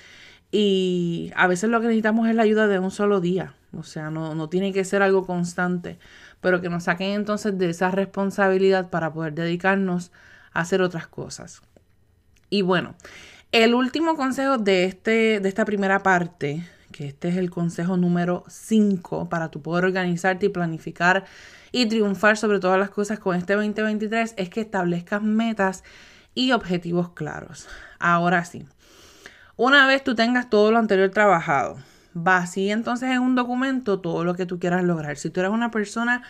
Y 0.52 1.32
a 1.36 1.48
veces 1.48 1.70
lo 1.70 1.80
que 1.80 1.88
necesitamos 1.88 2.28
es 2.28 2.36
la 2.36 2.44
ayuda 2.44 2.68
de 2.68 2.78
un 2.80 2.92
solo 2.92 3.20
día. 3.22 3.54
O 3.74 3.84
sea, 3.84 4.10
no, 4.10 4.34
no 4.36 4.50
tiene 4.50 4.72
que 4.74 4.84
ser 4.84 5.02
algo 5.02 5.26
constante, 5.26 5.98
pero 6.42 6.60
que 6.62 6.70
nos 6.70 6.84
saquen 6.84 7.12
entonces 7.12 7.58
de 7.58 7.70
esa 7.70 7.90
responsabilidad 7.92 8.90
para 8.90 9.12
poder 9.14 9.34
dedicarnos 9.34 10.12
a 10.52 10.60
hacer 10.62 10.82
otras 10.82 11.08
cosas. 11.08 11.62
Y 12.50 12.62
bueno, 12.62 12.94
el 13.52 13.74
último 13.74 14.16
consejo 14.16 14.58
de, 14.58 14.84
este, 14.84 15.40
de 15.40 15.48
esta 15.48 15.64
primera 15.64 16.02
parte, 16.02 16.66
que 16.92 17.06
este 17.06 17.28
es 17.28 17.36
el 17.36 17.48
consejo 17.48 17.96
número 17.96 18.44
5 18.48 19.28
para 19.28 19.50
tu 19.50 19.62
poder 19.62 19.84
organizarte 19.84 20.46
y 20.46 20.48
planificar 20.50 21.24
y 21.72 21.86
triunfar 21.86 22.36
sobre 22.36 22.58
todas 22.58 22.78
las 22.78 22.90
cosas 22.90 23.20
con 23.20 23.36
este 23.36 23.54
2023, 23.54 24.34
es 24.36 24.50
que 24.50 24.60
establezcas 24.60 25.22
metas 25.22 25.84
y 26.34 26.50
objetivos 26.50 27.10
claros. 27.10 27.68
Ahora 28.00 28.44
sí, 28.44 28.66
una 29.56 29.86
vez 29.86 30.02
tú 30.02 30.14
tengas 30.16 30.50
todo 30.50 30.72
lo 30.72 30.78
anterior 30.78 31.10
trabajado, 31.10 31.76
vacía 32.14 32.72
entonces 32.72 33.10
en 33.10 33.20
un 33.20 33.36
documento 33.36 34.00
todo 34.00 34.24
lo 34.24 34.34
que 34.34 34.46
tú 34.46 34.58
quieras 34.58 34.82
lograr. 34.82 35.16
Si 35.16 35.30
tú 35.30 35.40
eres 35.40 35.52
una 35.52 35.70
persona 35.70 36.22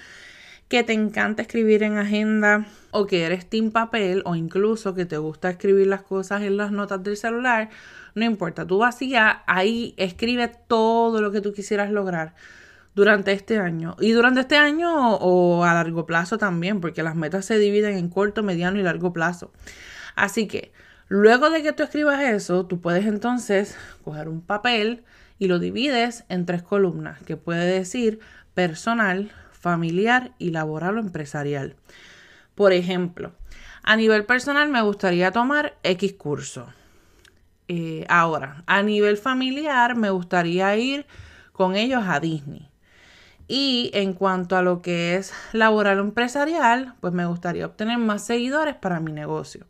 que 0.71 0.85
te 0.85 0.93
encanta 0.93 1.43
escribir 1.43 1.83
en 1.83 1.99
agenda 1.99 2.65
o 2.93 3.09
que 3.09 3.25
eres 3.25 3.51
team 3.51 3.73
papel 3.73 4.23
o 4.25 4.37
incluso 4.37 4.95
que 4.95 5.05
te 5.05 5.19
gusta 5.19 5.51
escribir 5.51 5.89
las 5.89 6.03
cosas 6.03 6.43
en 6.43 6.57
las 6.57 6.71
notas 6.71 7.03
del 7.03 7.17
celular, 7.17 7.71
no 8.15 8.25
importa, 8.25 8.65
tú 8.65 8.79
vacía, 8.79 9.43
ahí 9.49 9.95
escribe 9.97 10.49
todo 10.69 11.21
lo 11.21 11.33
que 11.33 11.41
tú 11.41 11.53
quisieras 11.53 11.91
lograr 11.91 12.35
durante 12.95 13.33
este 13.33 13.59
año. 13.59 13.97
Y 13.99 14.13
durante 14.13 14.41
este 14.43 14.57
año 14.57 15.17
o, 15.17 15.65
a 15.65 15.75
largo 15.75 16.07
plazo 16.07 16.39
también, 16.39 16.81
porque 16.81 17.03
las 17.03 17.17
metas 17.17 17.47
se 17.47 17.59
dividen 17.59 17.99
en 17.99 18.09
corto, 18.09 18.45
mediano 18.45 18.79
y 18.79 18.85
largo 18.85 19.13
plazo. 19.13 19.51
Así 20.15 20.47
que 20.47 20.71
luego 21.09 21.51
de 21.51 21.65
que 21.65 21.73
tú 21.73 21.83
escribas 21.83 22.21
eso, 22.21 22.65
tú 22.67 22.81
puedes 22.81 23.07
entonces 23.07 23.77
coger 24.05 24.29
un 24.29 24.41
papel 24.41 25.03
y 25.37 25.49
lo 25.49 25.59
divides 25.59 26.25
en 26.29 26.47
tres 26.47 26.63
columnas, 26.63 27.21
que 27.23 27.37
puede 27.37 27.67
decir 27.67 28.21
personal, 28.55 29.33
familiar 29.61 30.33
y 30.39 30.51
laboral 30.51 30.97
o 30.97 31.01
empresarial. 31.01 31.77
Por 32.55 32.73
ejemplo, 32.73 33.33
a 33.83 33.97
nivel 33.97 34.25
personal 34.25 34.69
me 34.69 34.83
gustaría 34.83 35.31
tomar 35.33 35.77
X 35.83 36.15
curso. 36.15 36.67
Eh, 37.69 38.05
ahora, 38.09 38.65
a 38.67 38.83
nivel 38.83 39.17
familiar 39.17 39.95
me 39.97 40.11
gustaría 40.11 40.77
ir 40.77 41.07
con 41.53 41.77
ellos 41.77 42.03
a 42.07 42.21
Disney. 42.21 42.69
Y 43.47 43.91
en 43.95 44.13
cuanto 44.13 44.57
a 44.57 44.63
lo 44.63 44.81
que 44.81 45.17
es 45.17 45.33
laboral 45.53 45.99
o 45.99 46.03
empresarial, 46.03 46.95
pues 47.01 47.13
me 47.13 47.27
gustaría 47.27 47.67
obtener 47.67 47.99
más 47.99 48.25
seguidores 48.25 48.77
para 48.77 49.01
mi 49.01 49.13
negocio. 49.13 49.67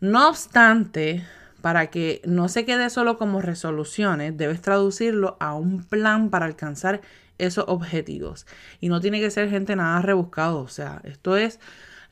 No 0.00 0.28
obstante, 0.28 1.24
para 1.62 1.88
que 1.88 2.22
no 2.24 2.48
se 2.48 2.64
quede 2.64 2.90
solo 2.90 3.18
como 3.18 3.40
resoluciones, 3.40 4.36
debes 4.36 4.60
traducirlo 4.60 5.36
a 5.40 5.54
un 5.54 5.82
plan 5.82 6.30
para 6.30 6.46
alcanzar 6.46 7.00
esos 7.38 7.64
objetivos. 7.68 8.46
Y 8.80 8.88
no 8.88 9.00
tiene 9.00 9.20
que 9.20 9.30
ser 9.30 9.50
gente 9.50 9.76
nada 9.76 10.00
rebuscado, 10.02 10.60
o 10.60 10.68
sea, 10.68 11.00
esto 11.04 11.36
es 11.36 11.60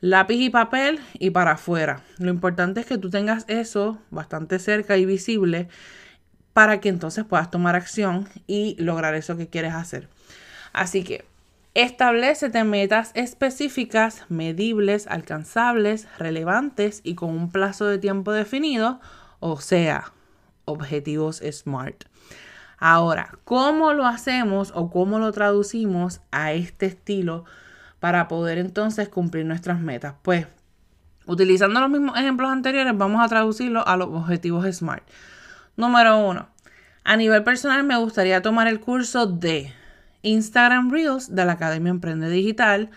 lápiz 0.01 0.35
y 0.35 0.49
papel 0.49 0.99
y 1.19 1.31
para 1.31 1.51
afuera. 1.51 2.03
Lo 2.17 2.29
importante 2.29 2.81
es 2.81 2.85
que 2.85 2.97
tú 2.97 3.09
tengas 3.09 3.45
eso 3.47 3.99
bastante 4.11 4.59
cerca 4.59 4.97
y 4.97 5.05
visible 5.05 5.67
para 6.53 6.79
que 6.79 6.89
entonces 6.89 7.25
puedas 7.25 7.51
tomar 7.51 7.75
acción 7.75 8.29
y 8.47 8.75
lograr 8.79 9.15
eso 9.15 9.35
que 9.35 9.49
quieres 9.49 9.73
hacer. 9.73 10.07
Así 10.73 11.03
que 11.03 11.25
establecete 11.73 12.63
metas 12.63 13.11
específicas, 13.13 14.25
medibles, 14.29 15.07
alcanzables, 15.07 16.07
relevantes 16.17 17.01
y 17.03 17.15
con 17.15 17.31
un 17.31 17.51
plazo 17.51 17.85
de 17.85 17.97
tiempo 17.97 18.31
definido, 18.31 18.99
o 19.39 19.59
sea, 19.59 20.13
objetivos 20.65 21.41
SMART. 21.43 22.05
Ahora, 22.77 23.37
¿cómo 23.45 23.93
lo 23.93 24.05
hacemos 24.05 24.71
o 24.75 24.89
cómo 24.89 25.19
lo 25.19 25.31
traducimos 25.31 26.21
a 26.31 26.53
este 26.53 26.87
estilo 26.87 27.45
para 27.99 28.27
poder 28.27 28.57
entonces 28.57 29.09
cumplir 29.09 29.45
nuestras 29.45 29.79
metas? 29.79 30.15
Pues, 30.21 30.47
utilizando 31.25 31.79
los 31.79 31.89
mismos 31.89 32.17
ejemplos 32.17 32.51
anteriores, 32.51 32.97
vamos 32.97 33.23
a 33.23 33.27
traducirlo 33.27 33.87
a 33.87 33.97
los 33.97 34.09
objetivos 34.09 34.65
SMART. 34.65 35.03
Número 35.77 36.17
uno, 36.17 36.47
a 37.03 37.17
nivel 37.17 37.43
personal 37.43 37.83
me 37.83 37.97
gustaría 37.97 38.41
tomar 38.41 38.67
el 38.67 38.79
curso 38.79 39.25
de 39.27 39.73
Instagram 40.21 40.91
Reels 40.91 41.33
de 41.35 41.45
la 41.45 41.53
Academia 41.53 41.91
Emprende 41.91 42.29
Digital 42.29 42.89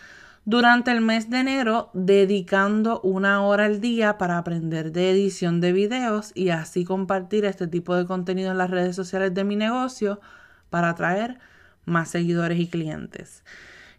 durante 0.49 0.91
el 0.93 1.03
mes 1.03 1.29
de 1.29 1.41
enero 1.41 1.91
dedicando 1.93 3.03
una 3.03 3.43
hora 3.43 3.67
al 3.67 3.83
día 3.83 4.17
para 4.17 4.39
aprender 4.39 4.93
de 4.93 5.11
edición 5.11 5.61
de 5.61 5.75
videos 5.75 6.33
y 6.35 6.49
así 6.49 6.87
compartir 6.87 7.45
este 7.45 7.67
tipo 7.67 7.95
de 7.95 8.07
contenido 8.07 8.51
en 8.51 8.57
las 8.57 8.71
redes 8.71 8.97
sociales 8.97 9.35
de 9.35 9.45
mi 9.45 9.57
negocio 9.57 10.23
para 10.71 10.89
atraer 10.89 11.39
más 11.85 12.09
seguidores 12.09 12.59
y 12.59 12.67
clientes. 12.67 13.45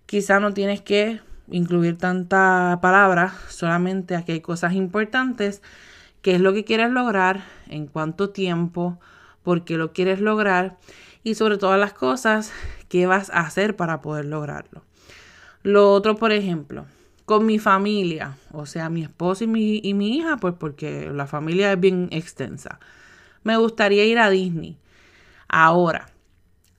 Quizá 0.08 0.40
no 0.40 0.52
tienes 0.52 0.82
que 0.82 1.22
incluir 1.52 2.00
tanta 2.00 2.80
palabra, 2.82 3.32
solamente 3.50 4.16
aquí 4.16 4.32
hay 4.32 4.42
cosas 4.42 4.74
importantes, 4.74 5.62
qué 6.24 6.34
es 6.34 6.42
lo 6.42 6.52
que 6.52 6.64
quieres 6.64 6.90
lograr, 6.90 7.44
en 7.68 7.86
cuánto 7.86 8.32
tiempo, 8.32 9.00
por 9.44 9.66
qué 9.66 9.78
lo 9.78 9.94
quieres 9.94 10.20
lograr 10.20 10.80
y 11.22 11.36
sobre 11.36 11.60
todas 11.60 11.80
las 11.80 11.94
cosas, 11.94 12.52
qué 12.88 13.06
vas 13.06 13.30
a 13.30 13.42
hacer 13.42 13.76
para 13.76 14.02
poder 14.02 14.26
lograrlo. 14.26 14.89
Lo 15.64 15.92
otro, 15.92 16.16
por 16.16 16.32
ejemplo, 16.32 16.86
con 17.26 17.46
mi 17.46 17.60
familia, 17.60 18.38
o 18.52 18.66
sea, 18.66 18.90
mi 18.90 19.04
esposo 19.04 19.44
y 19.44 19.48
mi, 19.48 19.82
y 19.84 19.94
mi 19.94 20.18
hija, 20.18 20.38
pues 20.38 20.56
porque 20.58 21.12
la 21.14 21.28
familia 21.28 21.72
es 21.74 21.80
bien 21.80 22.08
extensa. 22.12 22.80
Me 23.44 23.58
gustaría 23.58 24.06
ir 24.06 24.20
a 24.20 24.30
Disney. 24.30 24.78
Ahora, 25.48 26.08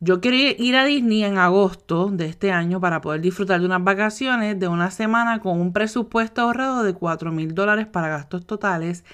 yo 0.03 0.23
quiero 0.23 0.37
ir 0.37 0.77
a 0.77 0.85
Disney 0.87 1.25
en 1.25 1.37
agosto 1.37 2.09
de 2.11 2.25
este 2.25 2.53
año 2.53 2.81
para 2.81 3.03
poder 3.03 3.21
disfrutar 3.21 3.61
de 3.61 3.66
unas 3.66 3.85
vacaciones 3.85 4.59
de 4.59 4.66
una 4.66 4.90
semana 4.90 5.40
con 5.40 5.61
un 5.61 5.75
presupuesto 5.75 6.40
ahorrado 6.40 6.83
de 6.85 6.95
4 6.95 7.33
mil 7.33 7.55
dólares 7.55 7.87
para 7.87 8.09
gastos 8.09 8.47
totales 8.47 9.05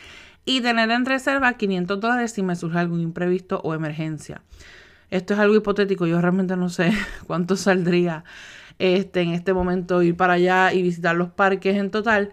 y 0.44 0.60
tener 0.60 0.92
en 0.92 1.04
reserva 1.04 1.54
500 1.54 1.98
dólares 1.98 2.32
si 2.32 2.44
me 2.44 2.54
surge 2.54 2.78
algún 2.78 3.00
imprevisto 3.00 3.60
o 3.64 3.74
emergencia. 3.74 4.42
Esto 5.10 5.34
es 5.34 5.40
algo 5.40 5.56
hipotético, 5.56 6.06
yo 6.06 6.20
realmente 6.20 6.56
no 6.56 6.68
sé 6.68 6.92
cuánto 7.26 7.56
saldría 7.56 8.24
este, 8.78 9.22
en 9.22 9.30
este 9.30 9.52
momento 9.52 10.02
ir 10.02 10.16
para 10.16 10.34
allá 10.34 10.72
y 10.72 10.82
visitar 10.82 11.16
los 11.16 11.30
parques 11.30 11.76
en 11.76 11.90
total. 11.90 12.32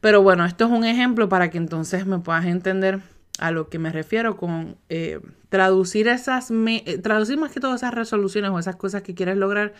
Pero 0.00 0.22
bueno, 0.22 0.44
esto 0.44 0.64
es 0.64 0.70
un 0.70 0.84
ejemplo 0.84 1.28
para 1.28 1.50
que 1.50 1.58
entonces 1.58 2.06
me 2.06 2.18
puedas 2.18 2.46
entender 2.46 3.00
a 3.38 3.50
lo 3.50 3.68
que 3.68 3.78
me 3.78 3.90
refiero 3.90 4.36
con 4.36 4.76
eh, 4.88 5.20
traducir 5.48 6.08
esas, 6.08 6.50
eh, 6.50 6.98
traducir 6.98 7.38
más 7.38 7.52
que 7.52 7.60
todas 7.60 7.82
esas 7.82 7.94
resoluciones 7.94 8.50
o 8.50 8.58
esas 8.58 8.76
cosas 8.76 9.02
que 9.02 9.14
quieres 9.14 9.36
lograr 9.36 9.74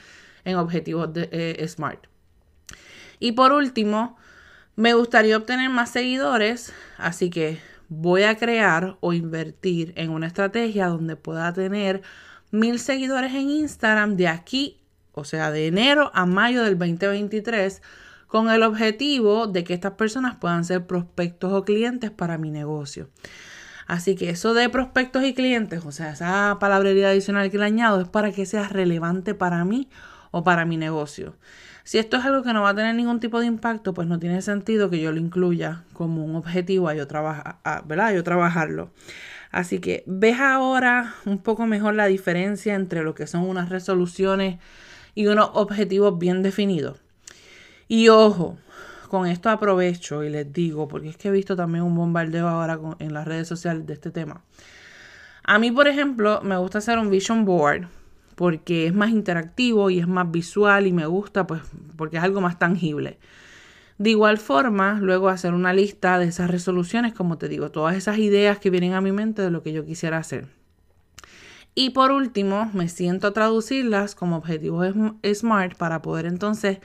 en 0.45 0.57
objetivos 0.57 1.13
de, 1.13 1.29
eh, 1.31 1.69
SMART. 1.69 2.07
Y 3.19 3.33
por 3.33 3.53
último, 3.53 4.17
me 4.77 4.95
gustaría 4.95 5.37
obtener 5.37 5.69
más 5.69 5.91
seguidores, 5.91 6.73
así 6.97 7.29
que 7.29 7.59
voy 7.91 8.23
a 8.23 8.37
crear 8.37 8.97
o 9.01 9.13
invertir 9.13 9.93
en 9.97 10.11
una 10.11 10.27
estrategia 10.27 10.87
donde 10.87 11.17
pueda 11.17 11.53
tener 11.53 12.01
mil 12.51 12.79
seguidores 12.79 13.35
en 13.35 13.51
Instagram 13.51 14.17
de 14.17 14.29
aquí, 14.29 14.80
o 15.13 15.25
sea, 15.25 15.51
de 15.51 15.67
enero 15.67 16.11
a 16.15 16.27
mayo 16.27 16.63
del 16.63 16.79
2023, 16.79 17.83
con 18.27 18.49
el 18.51 18.63
objetivo 18.63 19.47
de 19.47 19.65
que 19.65 19.75
estas 19.75 19.93
personas 19.93 20.37
puedan 20.37 20.65
ser 20.65 20.87
prospectos 20.87 21.53
o 21.53 21.65
clientes 21.65 22.11
para 22.11 22.39
mi 22.39 22.51
negocio. 22.51 23.11
Así 23.87 24.15
que 24.15 24.31
eso 24.31 24.55
de 24.55 24.69
prospectos 24.69 25.25
y 25.25 25.35
clientes, 25.35 25.85
o 25.85 25.91
sea, 25.91 26.13
esa 26.13 26.59
palabrería 26.61 27.09
adicional 27.09 27.51
que 27.51 27.59
le 27.59 27.65
añado 27.65 28.01
es 28.01 28.09
para 28.09 28.31
que 28.31 28.47
sea 28.47 28.69
relevante 28.69 29.35
para 29.35 29.65
mí 29.65 29.89
o 30.31 30.45
para 30.45 30.65
mi 30.65 30.77
negocio. 30.77 31.35
Si 31.83 31.99
esto 31.99 32.19
es 32.19 32.25
algo 32.25 32.45
que 32.45 32.53
no 32.53 32.63
va 32.63 32.69
a 32.69 32.75
tener 32.77 32.95
ningún 32.95 33.19
tipo 33.19 33.41
de 33.41 33.47
impacto, 33.47 33.93
pues 33.93 34.07
no 34.07 34.21
tiene 34.21 34.43
sentido 34.43 34.91
que 34.91 35.01
yo 35.01 35.11
lo 35.11 35.19
incluya 35.19 35.83
como 35.93 36.25
un 36.25 36.37
objetivo 36.37 36.89
a 36.89 36.95
yo, 36.95 37.05
a, 37.13 37.83
¿verdad? 37.85 38.15
yo 38.15 38.23
trabajarlo. 38.23 38.93
Así 39.51 39.81
que 39.81 40.05
ves 40.07 40.39
ahora 40.39 41.17
un 41.25 41.39
poco 41.39 41.67
mejor 41.67 41.97
la 41.97 42.07
diferencia 42.07 42.77
entre 42.77 43.03
lo 43.03 43.17
que 43.17 43.27
son 43.27 43.43
unas 43.43 43.71
resoluciones 43.71 44.61
y 45.15 45.27
unos 45.27 45.51
objetivos 45.55 46.19
bien 46.19 46.43
definidos. 46.43 47.01
Y 47.89 48.09
ojo, 48.09 48.57
con 49.09 49.27
esto 49.27 49.51
aprovecho 49.51 50.23
y 50.23 50.31
les 50.31 50.53
digo, 50.53 50.87
porque 50.89 51.09
es 51.09 51.17
que 51.17 51.29
he 51.29 51.33
visto 51.33 51.57
también 51.57 51.85
un 51.85 51.97
bombardeo 51.97 52.49
ahora 52.49 52.79
en 53.01 53.13
las 53.13 53.27
redes 53.27 53.49
sociales 53.49 53.87
de 53.87 53.95
este 53.95 54.11
tema. 54.11 54.45
A 55.43 55.59
mí, 55.59 55.73
por 55.73 55.89
ejemplo, 55.89 56.41
me 56.43 56.57
gusta 56.57 56.79
hacer 56.79 56.99
un 56.99 57.11
vision 57.11 57.45
board 57.45 57.89
porque 58.37 58.87
es 58.87 58.95
más 58.95 59.11
interactivo 59.11 59.91
y 59.91 59.99
es 59.99 60.09
más 60.09 60.31
visual 60.31 60.87
y 60.87 60.93
me 60.93 61.07
gusta 61.07 61.47
pues 61.47 61.61
porque 61.97 62.17
es 62.17 62.23
algo 62.23 62.41
más 62.41 62.59
tangible. 62.59 63.19
De 63.99 64.11
igual 64.11 64.39
forma, 64.39 64.99
luego 64.99 65.29
hacer 65.29 65.53
una 65.53 65.75
lista 65.75 66.19
de 66.19 66.27
esas 66.27 66.51
resoluciones, 66.51 67.13
como 67.13 67.37
te 67.37 67.49
digo, 67.49 67.71
todas 67.71 67.97
esas 67.97 68.17
ideas 68.17 68.59
que 68.59 68.71
vienen 68.71 68.95
a 68.95 69.03
mi 69.03 69.13
mente 69.13 69.43
de 69.43 69.51
lo 69.51 69.63
que 69.63 69.73
yo 69.73 69.85
quisiera 69.85 70.17
hacer. 70.17 70.47
Y 71.83 71.89
por 71.89 72.13
último, 72.13 72.71
me 72.75 72.91
siento 72.91 73.29
a 73.29 73.33
traducirlas 73.33 74.15
como 74.15 74.37
objetivos 74.37 74.95
SMART 75.25 75.79
para 75.79 76.03
poder 76.03 76.27
entonces 76.27 76.77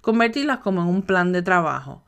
convertirlas 0.00 0.60
como 0.60 0.80
en 0.80 0.88
un 0.88 1.02
plan 1.02 1.32
de 1.32 1.42
trabajo. 1.42 2.02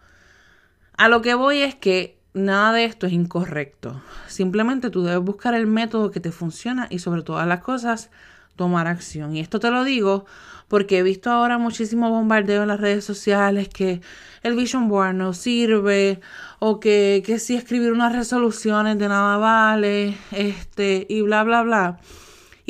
A 0.97 1.11
lo 1.11 1.21
que 1.21 1.35
voy 1.35 1.59
es 1.59 1.75
que 1.75 2.19
nada 2.33 2.73
de 2.73 2.87
esto 2.87 3.07
es 3.07 3.13
incorrecto. 3.13 4.03
Simplemente 4.27 4.89
tú 4.89 5.03
debes 5.03 5.23
buscar 5.23 5.53
el 5.53 5.67
método 5.67 6.11
que 6.11 6.21
te 6.21 6.33
funciona 6.33 6.87
y 6.89 7.01
sobre 7.01 7.21
todas 7.21 7.47
las 7.47 7.61
cosas 7.61 8.09
tomar 8.57 8.87
acción. 8.87 9.37
Y 9.37 9.41
esto 9.41 9.61
te 9.61 9.71
lo 9.71 9.85
digo 9.85 10.25
porque 10.67 11.01
he 11.01 11.03
visto 11.03 11.31
ahora 11.31 11.59
muchísimo 11.59 12.09
bombardeo 12.09 12.63
en 12.63 12.69
las 12.69 12.81
redes 12.81 13.05
sociales 13.05 13.69
que 13.69 14.01
el 14.43 14.57
Vision 14.57 14.89
Board 14.89 15.13
no 15.13 15.35
sirve 15.35 16.23
o 16.59 16.81
que, 16.81 17.23
que 17.27 17.39
si 17.39 17.55
escribir 17.55 17.93
unas 17.93 18.15
resoluciones 18.15 18.99
de 18.99 19.09
nada 19.09 19.37
vale, 19.37 20.17
este, 20.31 21.07
y 21.07 21.21
bla, 21.21 21.45
bla, 21.45 21.61
bla. 21.61 22.01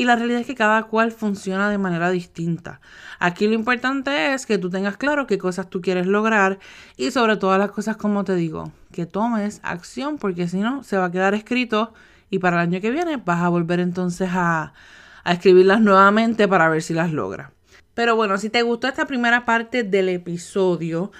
Y 0.00 0.06
la 0.06 0.16
realidad 0.16 0.40
es 0.40 0.46
que 0.46 0.54
cada 0.54 0.84
cual 0.84 1.12
funciona 1.12 1.68
de 1.68 1.76
manera 1.76 2.08
distinta. 2.10 2.80
Aquí 3.18 3.46
lo 3.46 3.52
importante 3.52 4.32
es 4.32 4.46
que 4.46 4.56
tú 4.56 4.70
tengas 4.70 4.96
claro 4.96 5.26
qué 5.26 5.36
cosas 5.36 5.68
tú 5.68 5.82
quieres 5.82 6.06
lograr 6.06 6.58
y 6.96 7.10
sobre 7.10 7.36
todas 7.36 7.58
las 7.58 7.70
cosas, 7.70 7.98
como 7.98 8.24
te 8.24 8.34
digo, 8.34 8.72
que 8.92 9.04
tomes 9.04 9.60
acción 9.62 10.16
porque 10.16 10.48
si 10.48 10.56
no, 10.56 10.82
se 10.84 10.96
va 10.96 11.04
a 11.04 11.10
quedar 11.10 11.34
escrito 11.34 11.92
y 12.30 12.38
para 12.38 12.56
el 12.56 12.68
año 12.68 12.80
que 12.80 12.90
viene 12.90 13.18
vas 13.18 13.42
a 13.42 13.50
volver 13.50 13.78
entonces 13.78 14.30
a, 14.32 14.72
a 15.22 15.32
escribirlas 15.34 15.82
nuevamente 15.82 16.48
para 16.48 16.70
ver 16.70 16.80
si 16.80 16.94
las 16.94 17.12
logras. 17.12 17.50
Pero 17.92 18.16
bueno, 18.16 18.38
si 18.38 18.48
te 18.48 18.62
gustó 18.62 18.88
esta 18.88 19.04
primera 19.04 19.44
parte 19.44 19.82
del 19.82 20.08
episodio, 20.08 21.12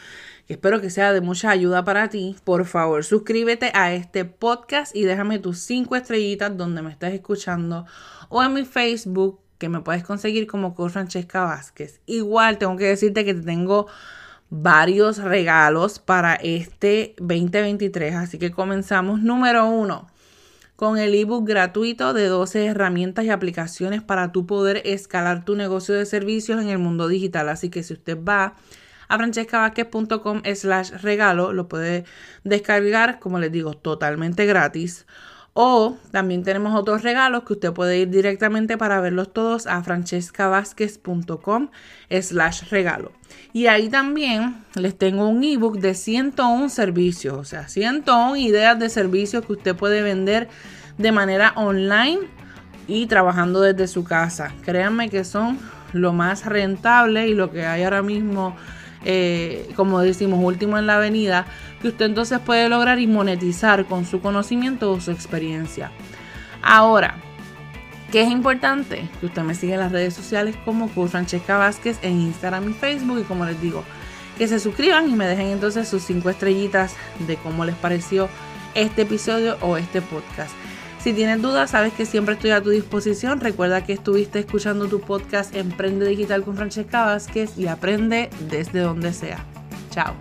espero 0.52 0.80
que 0.80 0.90
sea 0.90 1.12
de 1.12 1.20
mucha 1.20 1.50
ayuda 1.50 1.84
para 1.84 2.08
ti, 2.08 2.36
por 2.44 2.64
favor 2.64 3.04
suscríbete 3.04 3.70
a 3.74 3.92
este 3.92 4.24
podcast 4.24 4.94
y 4.94 5.04
déjame 5.04 5.38
tus 5.38 5.58
cinco 5.58 5.96
estrellitas 5.96 6.56
donde 6.56 6.82
me 6.82 6.90
estás 6.90 7.12
escuchando 7.12 7.86
o 8.28 8.42
en 8.42 8.54
mi 8.54 8.64
Facebook 8.64 9.40
que 9.58 9.68
me 9.68 9.80
puedes 9.80 10.02
conseguir 10.02 10.46
como 10.46 10.74
Coach 10.74 10.92
Francesca 10.92 11.42
Vázquez. 11.44 12.00
Igual 12.06 12.58
tengo 12.58 12.76
que 12.76 12.86
decirte 12.86 13.24
que 13.24 13.34
te 13.34 13.42
tengo 13.42 13.86
varios 14.48 15.18
regalos 15.18 15.98
para 15.98 16.34
este 16.34 17.14
2023, 17.18 18.14
así 18.16 18.38
que 18.38 18.50
comenzamos. 18.50 19.20
Número 19.20 19.66
uno, 19.68 20.08
con 20.76 20.98
el 20.98 21.14
ebook 21.14 21.46
gratuito 21.46 22.14
de 22.14 22.26
12 22.26 22.64
herramientas 22.64 23.26
y 23.26 23.30
aplicaciones 23.30 24.02
para 24.02 24.32
tu 24.32 24.46
poder 24.46 24.80
escalar 24.86 25.44
tu 25.44 25.54
negocio 25.54 25.94
de 25.94 26.06
servicios 26.06 26.60
en 26.62 26.68
el 26.68 26.78
mundo 26.78 27.06
digital. 27.06 27.50
Así 27.50 27.68
que 27.68 27.82
si 27.82 27.92
usted 27.92 28.18
va 28.18 28.54
a 29.10 29.18
francescavázquez.com 29.18 30.42
slash 30.54 30.92
regalo, 31.02 31.52
lo 31.52 31.68
puede 31.68 32.04
descargar, 32.44 33.18
como 33.18 33.40
les 33.40 33.50
digo, 33.50 33.74
totalmente 33.74 34.46
gratis. 34.46 35.04
O 35.52 35.98
también 36.12 36.44
tenemos 36.44 36.78
otros 36.78 37.02
regalos 37.02 37.42
que 37.42 37.54
usted 37.54 37.72
puede 37.72 37.98
ir 37.98 38.08
directamente 38.08 38.78
para 38.78 39.00
verlos 39.00 39.32
todos 39.32 39.66
a 39.66 39.82
francescavázquez.com 39.82 41.70
slash 42.20 42.70
regalo. 42.70 43.10
Y 43.52 43.66
ahí 43.66 43.88
también 43.88 44.64
les 44.76 44.96
tengo 44.96 45.28
un 45.28 45.42
ebook 45.42 45.80
de 45.80 45.94
101 45.94 46.68
servicios, 46.68 47.36
o 47.36 47.44
sea, 47.44 47.66
101 47.66 48.36
ideas 48.36 48.78
de 48.78 48.88
servicios 48.88 49.44
que 49.44 49.54
usted 49.54 49.74
puede 49.74 50.02
vender 50.02 50.48
de 50.98 51.10
manera 51.10 51.52
online 51.56 52.20
y 52.86 53.06
trabajando 53.06 53.60
desde 53.60 53.88
su 53.88 54.04
casa. 54.04 54.52
Créanme 54.64 55.10
que 55.10 55.24
son 55.24 55.58
lo 55.92 56.12
más 56.12 56.46
rentable 56.46 57.26
y 57.26 57.34
lo 57.34 57.50
que 57.50 57.66
hay 57.66 57.82
ahora 57.82 58.02
mismo 58.02 58.56
eh, 59.04 59.68
como 59.76 60.00
decimos, 60.00 60.40
último 60.42 60.78
en 60.78 60.86
la 60.86 60.96
avenida, 60.96 61.46
que 61.80 61.88
usted 61.88 62.06
entonces 62.06 62.38
puede 62.40 62.68
lograr 62.68 62.98
y 62.98 63.06
monetizar 63.06 63.86
con 63.86 64.04
su 64.04 64.20
conocimiento 64.20 64.92
o 64.92 65.00
su 65.00 65.10
experiencia. 65.10 65.90
Ahora, 66.62 67.16
¿qué 68.12 68.22
es 68.22 68.30
importante? 68.30 69.08
Que 69.20 69.26
usted 69.26 69.42
me 69.42 69.54
siga 69.54 69.74
en 69.74 69.80
las 69.80 69.92
redes 69.92 70.14
sociales 70.14 70.56
como 70.64 70.88
por 70.88 71.08
Francesca 71.08 71.56
Vázquez 71.56 71.98
en 72.02 72.20
Instagram 72.20 72.70
y 72.70 72.72
Facebook 72.74 73.20
y 73.20 73.24
como 73.24 73.46
les 73.46 73.60
digo, 73.60 73.84
que 74.36 74.48
se 74.48 74.58
suscriban 74.58 75.10
y 75.10 75.14
me 75.14 75.26
dejen 75.26 75.48
entonces 75.48 75.88
sus 75.88 76.02
cinco 76.02 76.30
estrellitas 76.30 76.94
de 77.26 77.36
cómo 77.36 77.64
les 77.64 77.76
pareció 77.76 78.28
este 78.74 79.02
episodio 79.02 79.56
o 79.60 79.76
este 79.76 80.00
podcast. 80.00 80.52
Si 81.02 81.14
tienes 81.14 81.40
dudas, 81.40 81.70
sabes 81.70 81.94
que 81.94 82.04
siempre 82.04 82.34
estoy 82.34 82.50
a 82.50 82.60
tu 82.60 82.68
disposición. 82.68 83.40
Recuerda 83.40 83.84
que 83.84 83.94
estuviste 83.94 84.40
escuchando 84.40 84.86
tu 84.86 85.00
podcast 85.00 85.54
Emprende 85.56 86.06
Digital 86.06 86.42
con 86.42 86.56
Francesca 86.56 87.06
Vázquez 87.06 87.56
y 87.56 87.68
aprende 87.68 88.28
desde 88.50 88.80
donde 88.80 89.14
sea. 89.14 89.42
Chao. 89.90 90.14